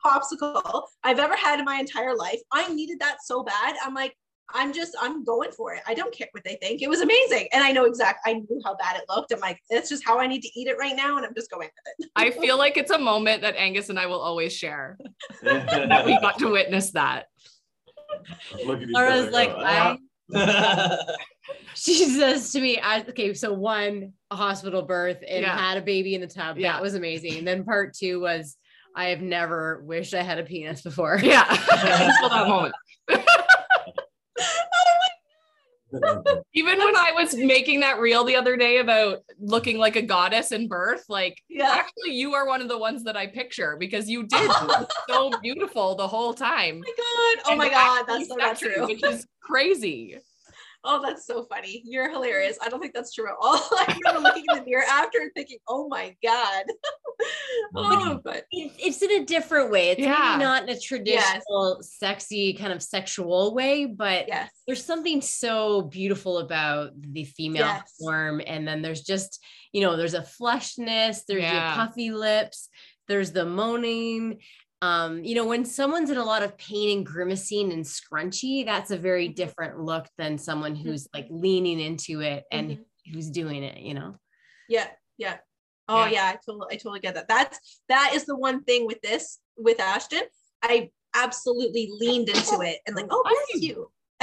popsicle 0.04 0.84
I've 1.04 1.20
ever 1.20 1.36
had 1.36 1.60
in 1.60 1.66
my 1.66 1.76
entire 1.76 2.16
life. 2.16 2.40
I 2.52 2.74
needed 2.74 3.00
that 3.00 3.18
so 3.24 3.44
bad. 3.44 3.76
I'm 3.86 3.94
like, 3.94 4.16
I'm 4.54 4.74
just, 4.74 4.96
I'm 5.02 5.24
going 5.24 5.52
for 5.52 5.74
it. 5.74 5.82
I 5.88 5.94
don't 5.94 6.14
care 6.14 6.28
what 6.32 6.44
they 6.44 6.56
think. 6.62 6.82
It 6.82 6.90
was 6.90 7.02
amazing, 7.02 7.48
and 7.54 7.64
I 7.64 7.72
know 7.72 7.86
exact. 7.86 8.20
I 8.26 8.34
knew 8.34 8.62
how 8.64 8.76
bad 8.76 8.98
it 8.98 9.04
looked. 9.10 9.32
I'm 9.32 9.40
like, 9.40 9.60
that's 9.70 9.90
just 9.90 10.06
how 10.06 10.20
I 10.20 10.28
need 10.28 10.42
to 10.42 10.60
eat 10.60 10.68
it 10.68 10.78
right 10.78 10.96
now, 10.96 11.18
and 11.18 11.26
I'm 11.26 11.34
just 11.34 11.50
going 11.50 11.70
with 11.70 12.06
it. 12.06 12.12
I 12.16 12.30
feel 12.32 12.58
like 12.58 12.78
it's 12.78 12.92
a 12.92 13.00
moment 13.00 13.42
that 13.42 13.56
Angus 13.56 13.90
and 13.90 14.00
I 14.00 14.06
will 14.06 14.22
always 14.22 14.54
share. 14.54 14.98
That 15.44 16.06
we 16.06 16.20
got 16.20 16.40
to 16.40 16.50
witness 16.50 16.92
that. 16.92 17.28
Look 18.66 18.82
at 18.82 18.90
each 18.90 18.94
Laura's 18.94 19.32
like, 19.32 19.50
I, 19.50 19.98
she 21.76 22.06
says 22.06 22.52
to 22.52 22.62
me, 22.62 22.80
I, 22.80 23.02
okay, 23.02 23.34
so 23.34 23.54
one, 23.54 24.14
a 24.32 24.36
hospital 24.36 24.82
birth 24.82 25.24
and 25.28 25.42
Yeah. 25.42 25.58
had 25.58 25.78
a 25.78 25.82
baby 25.82 26.16
in 26.16 26.22
the 26.22 26.28
tub. 26.28 26.58
Yeah. 26.58 26.74
That 26.74 26.82
was 26.82 26.96
amazing. 26.96 27.38
And 27.38 27.48
then 27.48 27.64
part 27.64 27.94
two 27.94 28.20
was, 28.22 28.58
I 28.96 29.06
have 29.06 29.22
never 29.22 29.84
wished 29.86 30.14
I 30.14 30.22
had 30.22 30.38
a 30.38 30.44
penis 30.44 30.82
before. 30.82 31.20
Yeah. 31.22 31.46
Until 31.50 32.30
that 32.30 32.48
moment. 32.48 32.76
Even 36.54 36.78
when 36.80 36.96
I 36.96 37.12
was 37.16 37.36
making 37.36 37.82
that 37.82 38.00
reel 38.00 38.24
the 38.24 38.36
other 38.36 38.56
day 38.58 38.78
about 38.80 39.20
looking 39.40 39.78
like 39.78 39.96
a 39.96 40.02
goddess 40.02 40.52
in 40.52 40.68
birth, 40.68 41.06
like 41.10 41.42
Yeah. 41.50 41.72
actually 41.72 42.14
you 42.14 42.34
are 42.34 42.48
one 42.48 42.62
of 42.62 42.68
the 42.68 42.78
ones 42.78 43.04
that 43.04 43.16
I 43.18 43.28
picture 43.28 43.76
because 43.80 44.10
you 44.10 44.24
did 44.24 44.50
look 44.66 44.90
so 45.10 45.32
beautiful 45.42 45.96
the 45.96 46.08
whole 46.08 46.34
time. 46.34 46.82
Oh 46.86 46.88
my 46.88 46.94
god! 46.98 47.44
Oh 47.46 47.52
And 47.52 47.58
my 47.58 47.70
god! 47.70 48.06
That's 48.08 48.28
so 48.28 48.36
not 48.36 48.58
true. 48.58 48.88
Which 48.88 49.04
is 49.04 49.26
crazy. 49.42 50.18
Oh, 50.86 51.02
that's 51.02 51.26
so 51.26 51.46
funny. 51.46 51.82
You're 51.86 52.10
hilarious. 52.12 52.58
I 52.62 52.68
don't 52.70 52.82
think 52.82 52.94
that's 52.94 53.14
true 53.14 53.28
at 53.28 53.36
all. 53.42 53.56
I 53.72 53.88
remember 54.04 54.22
looking 54.28 54.44
in 54.50 54.58
the 54.60 54.64
mirror 54.66 54.84
after 54.90 55.20
and 55.20 55.32
thinking, 55.36 55.58
"Oh 55.68 55.88
my 55.88 56.16
god." 56.24 56.66
oh, 57.76 58.20
but 58.24 58.46
It's, 58.52 58.76
it's 58.80 59.02
in 59.02 59.22
a 59.22 59.26
different 59.26 59.72
way. 59.72 59.90
It's 59.92 60.02
Yeah. 60.02 60.20
maybe 60.34 60.44
not 60.44 60.64
in 60.64 60.70
a 60.70 60.80
traditional, 60.80 61.78
sexy, 61.82 62.54
kind 62.54 62.74
of 62.74 62.84
sexual 62.84 63.54
way, 63.56 63.86
but 63.86 64.28
yes, 64.28 64.52
there's 64.68 64.84
something 64.84 65.22
so 65.22 65.84
beautiful 65.84 66.40
about 66.40 66.92
the 67.02 67.24
female 67.24 67.66
Yes. 67.68 67.94
form. 68.00 68.42
And 68.46 68.68
then 68.68 68.82
there's 68.82 69.02
just, 69.04 69.44
you 69.72 69.82
know, 69.82 69.96
there's 69.96 70.14
a 70.16 70.22
flushness, 70.22 71.26
there's 71.26 71.44
Yeah. 71.44 71.76
your 71.78 71.86
puffy 71.86 72.12
lips, 72.12 72.70
there's 73.08 73.32
the 73.32 73.46
moaning. 73.46 74.40
Um, 74.84 75.24
you 75.24 75.34
know, 75.34 75.46
when 75.46 75.64
someone's 75.64 76.10
in 76.10 76.18
a 76.18 76.26
lot 76.26 76.44
of 76.44 76.58
pain 76.58 76.98
and 76.98 77.06
grimacing 77.06 77.72
and 77.72 77.86
scrunchy, 77.86 78.66
that's 78.66 78.92
a 78.92 78.98
very 78.98 79.30
Mhm. 79.30 79.36
different 79.36 79.80
look 79.80 80.08
than 80.18 80.38
someone 80.38 80.76
who's 80.76 81.08
like 81.14 81.28
leaning 81.30 81.80
into 81.80 82.20
it 82.20 82.44
and 82.52 82.72
Mhm. 82.72 82.86
who's 83.14 83.30
doing 83.30 83.64
it, 83.64 83.78
you 83.78 83.94
know? 83.94 84.18
yeah, 84.68 84.90
yeah. 85.18 85.38
Oh 85.88 86.04
Yeah. 86.06 86.12
yeah, 86.12 86.26
I 86.34 86.40
totally, 86.46 86.68
I 86.72 86.76
totally 86.76 87.00
get 87.00 87.14
that. 87.16 87.30
That's 87.30 87.82
that 87.88 88.12
is 88.14 88.26
the 88.26 88.36
one 88.36 88.64
thing 88.66 88.86
with 88.86 89.00
this 89.02 89.40
with 89.56 89.80
Ashton. 89.80 90.24
I 90.62 90.92
absolutely 91.14 91.88
leaned 91.92 92.28
into 92.28 92.60
it 92.70 92.80
and 92.86 92.96
like, 92.96 93.08
oh, 93.10 93.24
bless 93.24 93.62
you. 93.62 93.90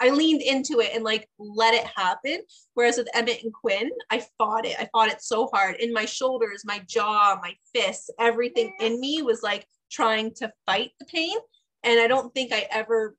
I 0.00 0.10
leaned 0.10 0.42
into 0.42 0.80
it 0.80 0.92
and 0.94 1.04
like 1.04 1.28
let 1.38 1.74
it 1.74 1.86
happen. 1.96 2.40
Whereas 2.74 2.98
with 2.98 3.08
Emmett 3.14 3.42
and 3.42 3.52
Quinn, 3.52 3.90
I 4.10 4.24
fought 4.38 4.66
it. 4.66 4.76
I 4.78 4.88
fought 4.92 5.08
it 5.08 5.22
so 5.22 5.48
hard 5.52 5.76
in 5.76 5.92
my 5.92 6.04
shoulders, 6.04 6.64
my 6.64 6.80
jaw, 6.86 7.38
my 7.42 7.54
fists, 7.74 8.10
everything 8.18 8.72
in 8.80 9.00
me 9.00 9.22
was 9.22 9.42
like 9.42 9.66
trying 9.90 10.34
to 10.34 10.52
fight 10.66 10.90
the 10.98 11.06
pain. 11.06 11.36
And 11.82 12.00
I 12.00 12.06
don't 12.06 12.32
think 12.34 12.52
I 12.52 12.66
ever 12.70 13.16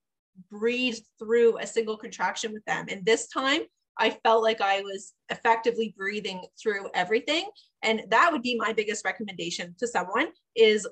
breathed 0.50 1.04
through 1.18 1.58
a 1.58 1.68
single 1.68 1.98
contraction 1.98 2.54
with 2.54 2.64
them. 2.66 2.86
And 2.90 3.06
this 3.06 3.28
time 3.28 3.62
I 3.98 4.12
felt 4.24 4.44
like 4.44 4.62
I 4.62 4.82
was 4.82 5.14
effectively 5.30 5.94
breathing 5.98 6.42
through 6.62 6.90
everything. 6.94 7.50
And 7.84 8.04
that 8.10 8.32
would 8.32 8.42
be 8.42 8.56
my 8.56 8.74
biggest 8.74 9.04
recommendation 9.04 9.76
to 9.80 9.88
someone 9.88 10.30
is 10.56 10.88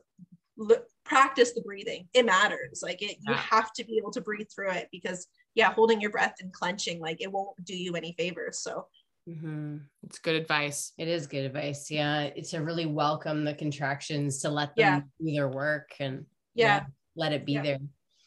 practice 1.07 1.53
the 1.53 1.61
breathing. 1.61 2.07
It 2.13 2.25
matters. 2.25 2.81
Like 2.83 3.01
it, 3.01 3.17
you 3.21 3.33
Yeah. 3.33 3.37
have 3.37 3.71
to 3.73 3.83
be 3.85 3.97
able 3.97 4.11
to 4.11 4.21
breathe 4.21 4.47
through 4.53 4.71
it 4.71 4.89
because 4.91 5.27
yeah, 5.55 5.71
holding 5.73 5.99
your 6.01 6.11
breath 6.11 6.35
and 6.41 6.51
clenching, 6.53 6.99
like 6.99 7.21
it 7.21 7.31
won't 7.31 7.63
do 7.63 7.75
you 7.75 7.95
any 7.95 8.13
favors. 8.17 8.59
So 8.59 8.87
Mm-hmm. 9.29 9.79
It's 10.03 10.19
good 10.19 10.35
advice. 10.35 10.93
It 10.97 11.09
is 11.09 11.27
good 11.27 11.43
advice. 11.43 11.91
Yeah. 11.91 12.21
It's 12.21 12.51
to 12.51 12.59
really 12.59 12.85
welcome 12.85 13.43
the 13.43 13.53
contractions 13.53 14.39
to 14.43 14.49
let 14.49 14.73
them 14.77 15.03
Yeah. 15.19 15.25
do 15.25 15.35
their 15.35 15.49
work 15.49 15.89
and 15.99 16.25
yeah. 16.55 16.85
let 17.13 17.33
it 17.33 17.45
be 17.45 17.53
Yeah. 17.53 17.61
there. 17.63 17.79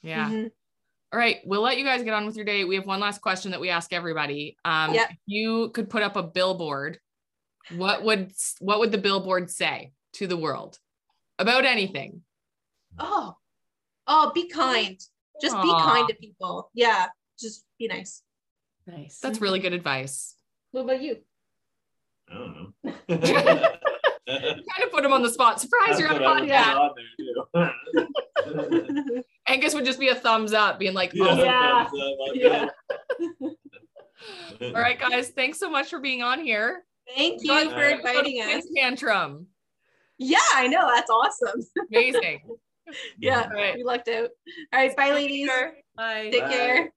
Yeah. 0.02 0.28
Mhm. 0.28 0.50
All 1.12 1.18
right, 1.18 1.38
we'll 1.46 1.62
let 1.62 1.78
you 1.78 1.84
guys 1.86 2.02
get 2.02 2.12
on 2.12 2.26
with 2.26 2.36
your 2.36 2.44
day. 2.44 2.64
We 2.64 2.74
have 2.74 2.84
one 2.86 3.00
last 3.00 3.22
question 3.22 3.50
that 3.52 3.60
we 3.60 3.70
ask 3.70 3.94
everybody. 3.94 4.58
Um, 4.66 4.92
Yeah. 4.92 5.06
if 5.10 5.16
you 5.24 5.70
could 5.70 5.88
put 5.88 6.02
up 6.02 6.16
a 6.16 6.22
billboard, 6.22 7.00
what 7.76 8.04
would 8.04 8.32
what 8.58 8.78
would 8.80 8.92
the 8.92 8.98
billboard 8.98 9.50
say 9.50 9.92
to 10.14 10.26
the 10.26 10.36
world 10.36 10.78
about 11.38 11.64
anything? 11.64 12.24
Oh, 12.98 13.34
oh, 14.06 14.32
be 14.34 14.48
kind. 14.48 14.98
Just 15.40 15.56
be 15.62 15.70
kind 15.70 16.08
to 16.08 16.14
people. 16.14 16.70
Yeah. 16.74 17.06
Just 17.38 17.64
be 17.78 17.88
nice. 17.88 18.22
Nice. 18.86 19.18
That's 19.20 19.40
really 19.40 19.58
good 19.58 19.72
advice. 19.72 20.34
What 20.72 20.82
about 20.82 21.00
you? 21.02 21.18
I 22.30 22.34
don't 22.34 22.74
know. 22.84 23.70
Kind 24.30 24.84
of 24.84 24.92
put 24.92 25.04
him 25.04 25.12
on 25.12 25.22
the 25.22 25.30
spot. 25.30 25.60
Surprise, 25.60 25.98
you're 25.98 26.08
on 26.08 26.22
a 26.22 26.24
podcast. 26.24 26.90
Angus 29.48 29.74
would 29.74 29.84
just 29.84 29.98
be 29.98 30.08
a 30.08 30.14
thumbs 30.14 30.52
up, 30.52 30.78
being 30.78 30.94
like, 30.94 31.12
Yeah. 31.12 31.88
"Oh, 31.92 32.30
Yeah. 32.34 32.68
all 34.62 34.72
right, 34.72 34.98
guys, 35.00 35.30
thanks 35.30 35.58
so 35.58 35.68
much 35.68 35.88
for 35.90 35.98
being 35.98 36.22
on 36.22 36.38
here. 36.44 36.84
Thank 37.16 37.42
you 37.42 37.48
Go- 37.48 37.70
for 37.70 37.82
inviting 37.82 38.40
us. 38.40 38.64
Tantrum. 38.76 39.46
Yeah, 40.18 40.38
I 40.54 40.68
know. 40.68 40.88
That's 40.94 41.10
awesome. 41.10 41.60
Amazing. 41.92 42.42
Yeah, 43.18 43.42
All 43.42 43.50
right. 43.50 43.74
we 43.76 43.82
lucked 43.84 44.08
out. 44.08 44.30
All 44.72 44.80
right, 44.80 44.96
bye, 44.96 45.12
ladies. 45.12 45.50
Bye. 45.96 46.30
Take 46.32 46.42
Bye. 46.42 46.48
care. 46.50 46.92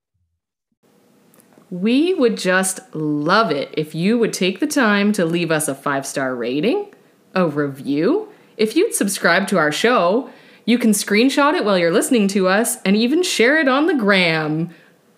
We 1.69 2.13
would 2.13 2.38
just 2.38 2.79
love 2.93 3.49
it 3.51 3.73
if 3.75 3.95
you 3.95 4.17
would 4.19 4.32
take 4.34 4.60
the 4.60 4.67
time 4.67 5.12
to 5.13 5.25
leave 5.25 5.49
us 5.51 5.67
a 5.67 5.73
five 5.75 6.06
star 6.06 6.36
rating, 6.36 6.93
a 7.34 7.47
review. 7.47 8.29
If 8.58 8.75
you'd 8.75 8.93
subscribe 8.93 9.47
to 9.47 9.58
our 9.58 9.71
show, 9.71 10.29
you 10.65 10.77
can 10.77 10.91
screenshot 10.91 11.56
it 11.56 11.65
while 11.65 11.77
you're 11.77 11.91
listening 11.91 12.27
to 12.29 12.47
us 12.47 12.77
and 12.84 12.95
even 12.95 13.23
share 13.23 13.60
it 13.60 13.67
on 13.67 13.88
the 13.88 13.95
gram. 13.95 14.69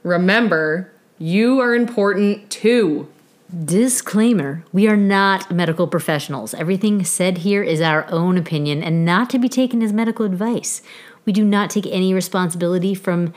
Remember, 0.04 0.92
you 1.18 1.60
are 1.60 1.76
important 1.76 2.50
too. 2.50 3.12
Disclaimer 3.54 4.64
We 4.74 4.88
are 4.88 4.98
not 4.98 5.52
medical 5.52 5.88
professionals. 5.88 6.56
Everything 6.56 7.04
said 7.04 7.40
here 7.40 7.62
is 7.62 7.80
our 7.80 8.10
own 8.10 8.38
opinion 8.38 8.82
and 8.82 9.06
not 9.06 9.30
to 9.30 9.40
be 9.40 9.48
taken 9.48 9.84
as 9.84 9.94
medical 9.94 10.26
advice. 10.26 10.82
We 11.26 11.34
do 11.34 11.46
not 11.46 11.70
take 11.70 11.86
any 11.86 12.12
responsibility 12.12 12.96
from 12.96 13.34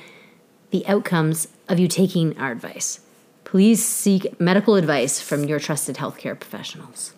the 0.71 0.87
outcomes 0.87 1.49
of 1.69 1.79
you 1.79 1.89
taking 1.89 2.39
our 2.39 2.53
advice. 2.53 3.01
Please 3.45 3.85
seek 3.85 4.41
medical 4.41 4.77
advice 4.77 5.21
from 5.21 5.45
your 5.45 5.59
trusted 5.59 5.97
healthcare 5.97 6.39
professionals. 6.39 7.13